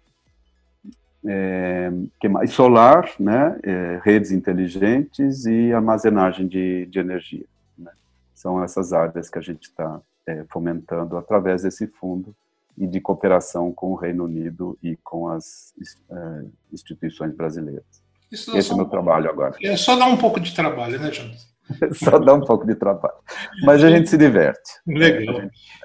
é, 1.24 1.90
que 2.20 2.28
mais 2.28 2.50
solar, 2.52 3.08
né, 3.18 3.58
é, 3.62 4.00
redes 4.02 4.32
inteligentes 4.32 5.46
e 5.46 5.72
armazenagem 5.72 6.46
de, 6.46 6.86
de 6.86 6.98
energia. 6.98 7.44
Né? 7.78 7.92
São 8.34 8.62
essas 8.62 8.92
áreas 8.92 9.30
que 9.30 9.38
a 9.38 9.42
gente 9.42 9.64
está 9.64 10.00
é, 10.26 10.44
fomentando 10.50 11.16
através 11.16 11.62
desse 11.62 11.86
fundo 11.86 12.34
e 12.76 12.86
de 12.86 13.00
cooperação 13.00 13.72
com 13.72 13.92
o 13.92 13.94
Reino 13.94 14.24
Unido 14.24 14.78
e 14.82 14.96
com 14.96 15.28
as 15.28 15.74
é, 16.10 16.44
instituições 16.72 17.34
brasileiras. 17.34 18.02
Esse 18.30 18.70
é 18.70 18.74
o 18.74 18.78
meu 18.78 18.86
trabalho 18.86 19.28
agora. 19.28 19.56
É 19.62 19.76
só 19.76 19.94
dar 19.94 20.06
um 20.06 20.16
pouco 20.16 20.40
de 20.40 20.54
trabalho, 20.54 20.98
né, 20.98 21.12
Jonas? 21.12 21.51
Só 21.92 22.18
dá 22.18 22.34
um 22.34 22.40
pouco 22.40 22.66
de 22.66 22.74
trabalho. 22.74 23.14
Mas 23.62 23.82
a 23.82 23.90
gente 23.90 24.08
se 24.08 24.16
diverte. 24.16 24.60
Legal. 24.86 25.42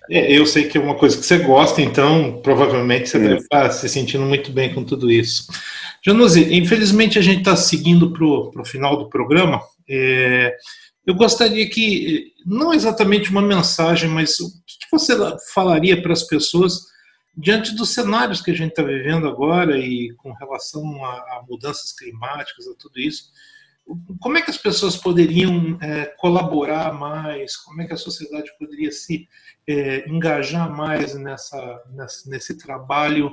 É, 0.09 0.31
eu 0.31 0.45
sei 0.45 0.67
que 0.67 0.77
é 0.77 0.81
uma 0.81 0.95
coisa 0.95 1.17
que 1.17 1.25
você 1.25 1.37
gosta, 1.39 1.81
então 1.81 2.39
provavelmente 2.41 3.09
você 3.09 3.17
isso. 3.17 3.27
deve 3.27 3.41
estar 3.41 3.69
se 3.71 3.89
sentindo 3.89 4.23
muito 4.23 4.51
bem 4.51 4.73
com 4.73 4.83
tudo 4.83 5.11
isso. 5.11 5.47
Januzzi, 6.05 6.55
infelizmente 6.55 7.19
a 7.19 7.21
gente 7.21 7.39
está 7.39 7.55
seguindo 7.55 8.11
para 8.11 8.25
o 8.25 8.65
final 8.65 8.97
do 8.97 9.09
programa. 9.09 9.61
É, 9.89 10.55
eu 11.05 11.15
gostaria 11.15 11.69
que, 11.69 12.33
não 12.45 12.73
exatamente 12.73 13.31
uma 13.31 13.41
mensagem, 13.41 14.09
mas 14.09 14.39
o 14.39 14.49
que 14.65 14.87
você 14.91 15.13
falaria 15.53 16.01
para 16.01 16.13
as 16.13 16.23
pessoas 16.23 16.81
diante 17.35 17.75
dos 17.75 17.93
cenários 17.93 18.41
que 18.41 18.51
a 18.51 18.53
gente 18.53 18.71
está 18.71 18.83
vivendo 18.83 19.27
agora 19.27 19.77
e 19.77 20.13
com 20.17 20.33
relação 20.33 20.83
a, 21.05 21.11
a 21.11 21.43
mudanças 21.47 21.93
climáticas, 21.93 22.67
a 22.67 22.75
tudo 22.77 22.99
isso? 22.99 23.25
Como 24.19 24.37
é 24.37 24.41
que 24.41 24.49
as 24.49 24.57
pessoas 24.57 24.97
poderiam 24.97 25.77
é, 25.81 26.05
colaborar 26.17 26.93
mais? 26.93 27.55
Como 27.55 27.81
é 27.81 27.85
que 27.85 27.93
a 27.93 27.97
sociedade 27.97 28.51
poderia 28.59 28.91
se 28.91 29.27
é, 29.67 30.09
engajar 30.09 30.69
mais 30.75 31.15
nessa, 31.15 31.83
nessa 31.91 32.29
nesse 32.29 32.57
trabalho 32.57 33.31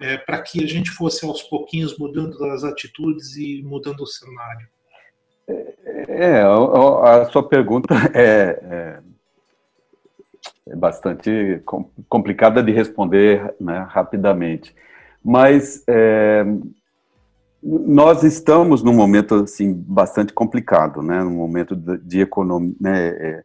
é, 0.00 0.16
para 0.16 0.40
que 0.40 0.64
a 0.64 0.66
gente 0.66 0.90
fosse 0.90 1.24
aos 1.24 1.42
pouquinhos 1.42 1.98
mudando 1.98 2.42
as 2.46 2.64
atitudes 2.64 3.36
e 3.36 3.62
mudando 3.62 4.00
o 4.00 4.06
cenário? 4.06 4.68
É, 6.08 6.42
a, 6.42 7.24
sua 7.26 7.46
pergunta 7.46 7.94
é, 8.14 8.58
é, 8.62 9.00
é 10.68 10.76
bastante 10.76 11.62
complicada 12.08 12.62
de 12.62 12.72
responder 12.72 13.54
né, 13.60 13.86
rapidamente, 13.90 14.74
mas 15.22 15.84
é, 15.86 16.44
nós 17.62 18.22
estamos 18.22 18.82
num 18.82 18.94
momento 18.94 19.34
assim 19.34 19.72
bastante 19.72 20.32
complicado, 20.32 21.02
né? 21.02 21.22
Num 21.22 21.34
momento 21.34 21.76
de, 21.76 22.20
economia, 22.20 22.74
né? 22.80 23.08
É, 23.08 23.44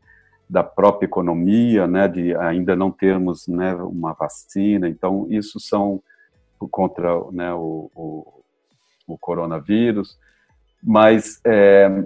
da 0.49 0.63
própria 0.63 1.05
economia, 1.05 1.85
né? 1.85 2.07
De 2.07 2.35
ainda 2.35 2.75
não 2.75 2.91
termos, 2.91 3.47
né? 3.47 3.75
Uma 3.75 4.13
vacina. 4.13 4.87
Então 4.87 5.27
isso 5.29 5.59
são 5.59 6.01
contra, 6.71 7.09
né? 7.31 7.53
O, 7.53 7.91
o, 7.93 8.43
o 9.07 9.17
coronavírus, 9.17 10.17
mas 10.81 11.41
é, 11.45 12.05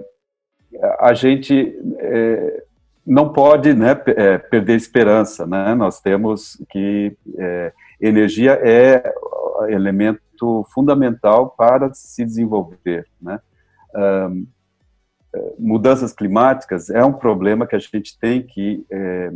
a 0.99 1.13
gente 1.13 1.77
é, 1.99 2.63
não 3.05 3.31
pode, 3.31 3.73
né? 3.73 3.91
É, 4.07 4.39
perder 4.39 4.75
esperança, 4.75 5.45
né? 5.45 5.75
Nós 5.75 6.01
temos 6.01 6.57
que 6.69 7.15
é, 7.37 7.71
energia 8.01 8.59
é 8.63 9.13
elemento 9.67 10.21
fundamental 10.73 11.49
para 11.57 11.93
se 11.93 12.23
desenvolver. 12.25 13.07
Né? 13.21 13.39
Um, 13.95 14.47
mudanças 15.57 16.13
climáticas 16.13 16.89
é 16.89 17.03
um 17.03 17.13
problema 17.13 17.67
que 17.67 17.75
a 17.75 17.79
gente 17.79 18.17
tem 18.17 18.41
que 18.41 18.85
é, 18.89 19.31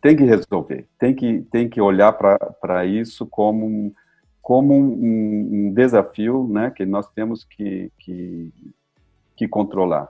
tem 0.00 0.16
que 0.16 0.24
resolver, 0.24 0.86
tem 0.98 1.14
que 1.14 1.40
tem 1.50 1.68
que 1.68 1.80
olhar 1.80 2.12
para 2.12 2.84
isso 2.84 3.26
como 3.26 3.66
um, 3.66 3.92
como 4.42 4.74
um, 4.74 5.68
um, 5.68 5.72
desafio, 5.72 6.46
né, 6.46 6.70
que 6.70 6.84
nós 6.84 7.08
temos 7.10 7.42
que 7.44 7.90
que, 7.98 8.52
que 9.34 9.48
controlar. 9.48 10.08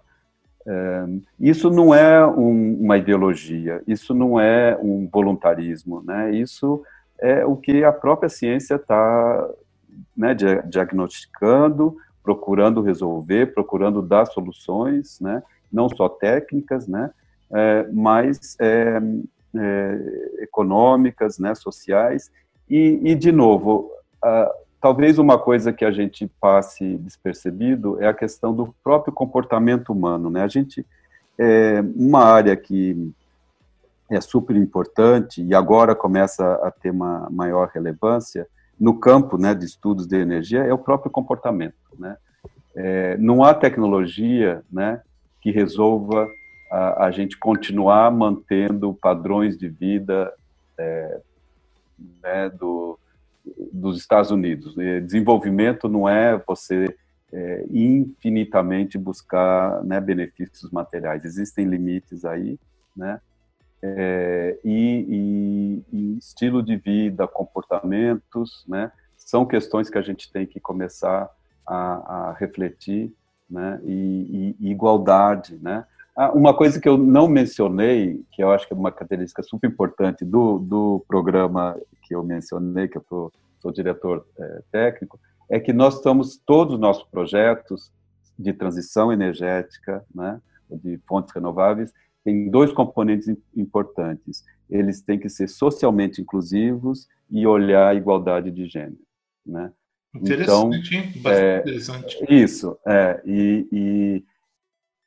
isso 1.39 1.71
não 1.71 1.95
é 1.95 2.27
um, 2.27 2.75
uma 2.81 2.99
ideologia, 2.99 3.83
isso 3.87 4.13
não 4.15 4.41
é 4.41 4.77
um 4.83 5.09
voluntarismo, 5.13 6.03
né? 6.03 6.35
Isso 6.35 6.83
é 7.21 7.45
o 7.47 7.57
que 7.57 7.85
a 7.85 7.93
própria 7.93 8.29
ciência 8.29 8.75
está 8.75 9.49
né, 10.17 10.35
diagnosticando, 10.35 11.97
procurando 12.23 12.81
resolver, 12.81 13.53
procurando 13.53 14.01
dar 14.01 14.27
soluções, 14.27 15.21
né, 15.21 15.43
não 15.73 15.89
só 15.89 16.09
técnicas, 16.09 16.89
né, 16.89 17.11
é, 17.51 17.87
mas 17.93 18.57
é, 18.61 19.01
é, 19.57 20.43
econômicas, 20.43 21.39
né, 21.39 21.55
sociais, 21.55 22.31
e, 22.69 22.99
e 23.03 23.15
de 23.15 23.31
novo, 23.31 23.91
talvez 24.81 25.19
uma 25.19 25.39
coisa 25.39 25.71
que 25.71 25.85
a 25.85 25.91
gente 25.91 26.27
passe 26.41 26.97
despercebido 26.97 28.03
é 28.03 28.09
a 28.09 28.15
questão 28.15 28.55
do 28.55 28.75
próprio 28.83 29.13
comportamento 29.13 29.93
humano, 29.93 30.31
né, 30.31 30.43
a 30.43 30.49
gente, 30.49 30.85
é 31.39 31.83
uma 31.95 32.25
área 32.25 32.57
que 32.57 33.13
é 34.11 34.21
super 34.21 34.57
importante 34.57 35.43
e 35.43 35.55
agora 35.55 35.95
começa 35.95 36.55
a 36.63 36.71
ter 36.71 36.91
uma 36.91 37.29
maior 37.31 37.69
relevância, 37.69 38.47
no 38.79 38.99
campo 38.99 39.39
né, 39.39 39.55
de 39.55 39.65
estudos 39.65 40.07
de 40.07 40.17
energia 40.17 40.65
é 40.65 40.73
o 40.73 40.79
próprio 40.79 41.11
comportamento. 41.11 41.75
Né? 41.99 42.17
É, 42.75 43.17
não 43.19 43.45
há 43.45 43.55
tecnologia 43.55 44.63
né, 44.71 45.01
que 45.41 45.51
resolva 45.51 46.29
a, 46.71 47.07
a, 47.07 47.11
gente 47.11 47.39
continuar 47.39 48.11
mantendo 48.11 48.95
padrões 48.95 49.57
de 49.57 49.69
vida 49.69 50.33
é, 50.79 51.21
né, 52.23 52.51
do, 52.51 52.99
dos 53.73 53.99
Estados 53.99 54.31
Unidos. 54.31 54.75
Desenvolvimento 54.75 55.89
não 55.89 56.09
é 56.09 56.37
você 56.47 56.97
é, 57.33 57.65
infinitamente 57.71 58.97
buscar 58.97 59.83
né, 59.85 60.01
benefícios 60.01 60.71
materiais. 60.71 61.25
Existem 61.25 61.67
limites 61.67 62.25
aí, 62.25 62.59
né? 62.97 63.21
É, 63.87 64.59
e, 64.65 65.85
e, 65.93 65.97
e, 65.97 66.19
estilo 66.19 66.63
de 66.63 66.75
vida, 66.77 67.29
comportamentos, 67.29 68.65
né, 68.67 68.91
são 69.15 69.45
questões 69.45 69.91
que 69.91 69.99
a 69.99 70.03
gente 70.03 70.33
tem 70.33 70.47
que 70.47 70.59
começar 70.59 71.29
a, 71.67 72.31
a 72.31 72.33
refletir, 72.33 73.13
né, 73.49 73.79
e, 73.85 74.57
e, 74.59 74.71
igualdade, 74.71 75.59
né. 75.61 75.85
Ah, 76.17 76.33
uma 76.33 76.55
coisa 76.55 76.81
que 76.81 76.89
eu 76.89 76.97
não 76.97 77.29
mencionei, 77.29 78.25
que 78.33 78.43
eu 78.43 78.51
acho 78.53 78.67
que 78.67 78.73
é 78.73 78.77
uma 78.77 78.91
característica 78.91 79.43
super 79.43 79.69
importante 79.69 80.25
do, 80.25 80.59
do 80.61 81.05
programa 81.07 81.77
que 82.03 82.15
eu 82.15 82.23
mencionei, 82.23 82.89
que 82.89 82.97
eu 82.97 83.05
tô, 83.07 83.33
sou 83.61 83.71
diretor 83.71 84.27
é, 84.39 84.63
técnico, 84.73 85.21
é 85.51 85.61
que 85.61 85.75
nós 85.75 85.97
estamos, 85.97 86.41
todos 86.47 86.75
os 86.75 86.81
nossos 86.81 87.05
projetos 87.05 87.93
de 88.39 88.53
transição 88.55 89.13
energética, 89.13 90.03
né, 90.15 90.41
de 90.71 90.99
fontes 91.07 91.35
renováveis, 91.35 91.93
tem 92.25 92.51
dois 92.51 92.73
componentes 92.73 93.29
importantes, 93.55 94.43
eles 94.69 95.03
têm 95.03 95.19
que 95.19 95.29
ser 95.29 95.49
socialmente 95.49 96.21
inclusivos 96.21 97.07
e 97.31 97.47
olhar 97.47 97.89
a 97.89 97.95
igualdade 97.95 98.51
de 98.51 98.67
gênero, 98.67 98.99
né? 99.47 99.71
Interessante, 100.15 100.97
então, 100.97 101.23
bastante 101.23 101.45
é, 101.45 101.59
interessante. 101.59 102.25
Isso, 102.29 102.79
é, 102.87 103.21
e, 103.27 103.69
e, 103.73 104.25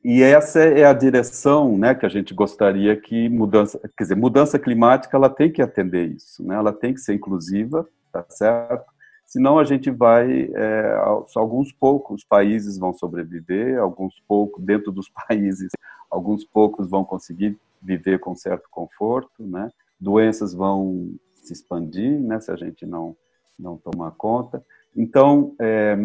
e, 0.04 0.22
essa 0.22 0.60
é 0.60 0.84
a 0.84 0.92
direção, 0.92 1.78
né, 1.78 1.96
que 1.96 2.06
a 2.06 2.10
gente 2.10 2.34
gostaria 2.34 2.96
que 2.96 3.30
mudança, 3.30 3.80
quer 3.98 4.04
dizer, 4.04 4.16
mudança 4.16 4.60
climática, 4.60 5.16
ela 5.16 5.30
tem 5.30 5.50
que 5.50 5.62
atender 5.62 6.12
isso, 6.12 6.46
né, 6.46 6.56
ela 6.56 6.74
tem 6.74 6.94
que 6.94 7.00
ser 7.00 7.14
inclusiva, 7.14 7.88
tá 8.12 8.26
certo? 8.30 8.86
Senão 9.26 9.60
a 9.60 9.64
gente 9.64 9.92
vai, 9.92 10.50
é, 10.54 10.98
alguns 11.36 11.72
poucos 11.74 12.24
países 12.24 12.78
vão 12.78 12.94
sobreviver, 12.94 13.78
alguns 13.78 14.14
poucos, 14.26 14.64
dentro 14.64 14.92
dos 14.92 15.10
países, 15.28 15.70
alguns 16.10 16.44
poucos 16.44 16.90
vão 16.90 17.04
conseguir 17.04 17.58
viver 17.82 18.20
com 18.20 18.36
certo 18.36 18.68
conforto, 18.70 19.44
né? 19.44 19.70
Doenças 20.00 20.54
vão 20.54 21.12
se 21.36 21.54
expandir, 21.54 22.20
né? 22.20 22.40
Se 22.40 22.52
a 22.52 22.56
gente 22.56 22.86
não 22.86 23.16
não 23.58 23.76
tomar 23.76 24.12
conta. 24.12 24.64
Então, 24.96 25.56
é, 25.60 25.98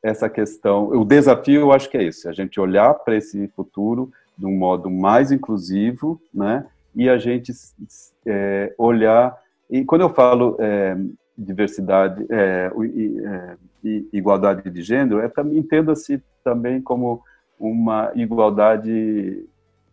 essa 0.00 0.30
questão, 0.30 0.90
o 0.90 1.04
desafio, 1.04 1.62
eu 1.62 1.72
acho 1.72 1.90
que 1.90 1.96
é 1.96 2.04
esse, 2.04 2.28
a 2.28 2.32
gente 2.32 2.60
olhar 2.60 2.94
para 2.94 3.16
esse 3.16 3.48
futuro 3.48 4.12
de 4.38 4.46
um 4.46 4.56
modo 4.56 4.88
mais 4.88 5.32
inclusivo, 5.32 6.22
né? 6.32 6.66
E 6.94 7.08
a 7.08 7.18
gente 7.18 7.52
é, 8.24 8.72
olhar 8.78 9.36
e 9.70 9.84
quando 9.84 10.00
eu 10.00 10.10
falo 10.10 10.56
é, 10.58 10.96
diversidade 11.38 12.26
é, 12.28 12.70
e, 12.94 13.22
é, 13.24 13.56
igualdade 14.12 14.68
de 14.68 14.82
gênero, 14.82 15.20
é 15.20 15.30
entenda-se 15.52 16.20
também 16.42 16.82
como 16.82 17.22
uma 17.60 18.10
igualdade 18.14 19.46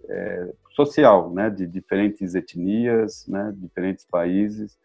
é, 0.07 0.53
social, 0.71 1.31
né, 1.31 1.49
de 1.49 1.67
diferentes 1.67 2.33
etnias, 2.33 3.27
né, 3.27 3.53
diferentes 3.57 4.05
países. 4.05 4.77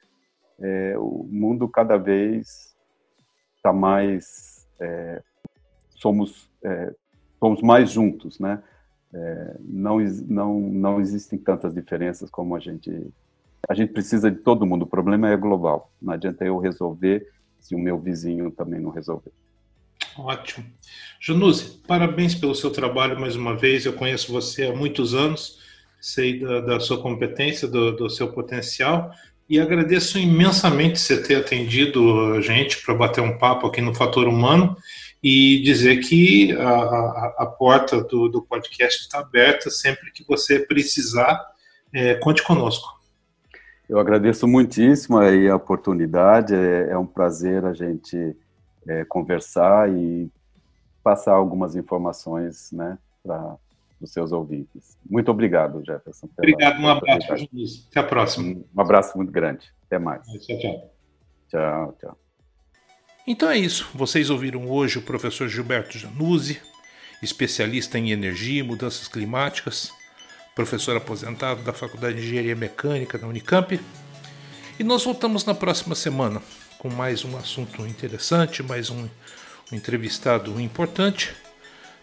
É, 0.59 0.99
o 0.99 1.27
mundo 1.31 1.69
cada 1.69 1.97
vez 1.97 2.75
está 3.57 3.73
mais 3.73 4.67
é, 4.81 5.23
somos 5.91 6.51
é, 6.65 6.95
somos 7.39 7.63
mais 7.63 7.91
juntos, 7.91 8.39
né? 8.41 8.63
É, 9.15 9.57
não 9.61 9.99
não 10.27 10.61
não 10.61 11.01
existem 11.01 11.39
tantas 11.39 11.75
diferenças 11.75 12.31
como 12.31 12.57
a 12.57 12.59
gente 12.59 13.13
a 13.69 13.75
gente 13.75 13.93
precisa 13.93 14.31
de 14.31 14.39
todo 14.39 14.67
mundo. 14.67 14.83
O 14.83 14.87
problema 14.87 15.29
é 15.29 15.37
global. 15.37 15.93
Não 16.01 16.15
adianta 16.15 16.45
eu 16.45 16.59
resolver 16.59 17.29
se 17.61 17.75
o 17.75 17.79
meu 17.79 17.99
vizinho 17.99 18.51
também 18.51 18.81
não 18.81 18.91
resolver. 18.91 19.33
Ótimo. 20.17 20.67
Januse, 21.21 21.81
parabéns 21.87 22.35
pelo 22.35 22.55
seu 22.55 22.71
trabalho 22.71 23.19
mais 23.19 23.37
uma 23.37 23.57
vez. 23.57 23.87
Eu 23.87 23.93
conheço 23.93 24.33
você 24.33 24.67
há 24.67 24.75
muitos 24.75 25.15
anos, 25.15 25.59
sei 26.01 26.41
da, 26.41 26.61
da 26.61 26.81
sua 26.81 27.01
competência, 27.01 27.67
do, 27.67 27.93
do, 27.93 28.11
seu 28.11 28.33
potencial 28.33 29.11
e 29.49 29.61
agradeço 29.61 30.19
imensamente 30.19 30.99
você 30.99 31.23
ter 31.23 31.37
atendido 31.37 32.35
a 32.35 32.41
gente 32.41 32.83
para 32.83 32.95
bater 32.95 33.21
um 33.21 33.39
papo 33.39 33.67
aqui 33.67 33.81
no 33.81 33.95
Fator 33.95 34.27
Humano 34.27 34.77
e 35.23 35.61
dizer 35.63 35.99
que 35.99 36.53
a, 36.53 36.69
a, 36.69 37.35
a 37.39 37.47
porta 37.47 38.03
do, 38.03 38.29
do 38.29 38.43
podcast 38.43 39.03
está 39.03 39.21
aberta 39.21 39.71
sempre 39.71 40.11
que 40.11 40.25
você 40.27 40.59
precisar, 40.59 41.41
é, 41.93 42.15
conte 42.15 42.43
conosco. 42.43 43.01
Eu 43.89 43.99
agradeço 43.99 44.49
muitíssimo 44.49 45.19
aí 45.19 45.49
a 45.49 45.57
oportunidade, 45.57 46.55
é, 46.55 46.89
é 46.91 46.99
um 46.99 47.07
prazer 47.07 47.65
a 47.65 47.75
gente 47.75 48.35
é, 48.87 49.05
conversar 49.05 49.91
e 49.91 50.31
passar 51.03 51.33
algumas 51.33 51.75
informações 51.77 52.71
né, 52.73 52.99
para 53.23 53.57
os 54.01 54.13
seus 54.13 54.33
ouvintes. 54.33 54.97
Muito 55.09 55.31
obrigado, 55.31 55.85
Jefferson. 55.85 56.29
Obrigado, 56.37 56.81
um 56.81 56.89
abraço. 56.89 57.33
Até 57.91 58.01
a 58.01 58.05
próxima. 58.05 58.61
Um 58.75 58.81
abraço 58.81 59.17
muito 59.17 59.33
grande. 59.33 59.73
Até 59.87 59.99
mais. 59.99 60.27
Tchau, 60.27 60.59
tchau. 60.59 60.95
Tchau, 61.49 61.97
tchau. 62.01 62.19
Então 63.27 63.49
é 63.51 63.57
isso. 63.57 63.89
Vocês 63.95 64.31
ouviram 64.31 64.69
hoje 64.69 64.99
o 64.99 65.03
professor 65.03 65.49
Gilberto 65.49 65.97
Januzzi, 65.97 66.61
especialista 67.23 67.99
em 67.99 68.11
energia 68.11 68.61
e 68.61 68.67
mudanças 68.67 69.07
climáticas, 69.07 69.93
professor 70.57 70.97
aposentado 70.97 71.63
da 71.63 71.73
Faculdade 71.73 72.17
de 72.17 72.27
Engenharia 72.27 72.57
Mecânica 72.57 73.17
da 73.19 73.27
Unicamp. 73.27 73.79
E 74.79 74.83
nós 74.83 75.05
voltamos 75.05 75.45
na 75.45 75.55
próxima 75.55 75.95
semana 75.95 76.43
com 76.83 76.91
mais 76.91 77.25
um 77.25 77.37
assunto 77.37 77.87
interessante, 77.87 78.61
mais 78.61 78.91
um, 78.91 79.05
um 79.71 79.77
entrevistado 79.77 80.61
importante 80.61 81.33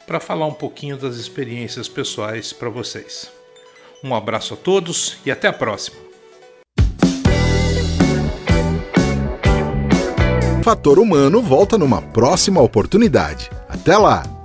para 0.08 0.22
falar 0.22 0.46
um 0.46 0.54
pouquinho 0.54 0.96
das 0.96 1.18
experiências 1.18 1.90
pessoais 1.90 2.54
para 2.54 2.70
vocês. 2.70 3.30
Um 4.02 4.16
abraço 4.16 4.54
a 4.54 4.58
todos 4.58 5.18
e 5.26 5.32
até 5.32 5.50
a 5.50 5.54
próxima. 5.54 5.98
Fator 10.64 10.98
Humano 10.98 11.42
volta 11.42 11.78
numa 11.78 12.02
próxima 12.02 12.62
oportunidade. 12.62 13.50
Até 13.68 13.98
lá! 13.98 14.39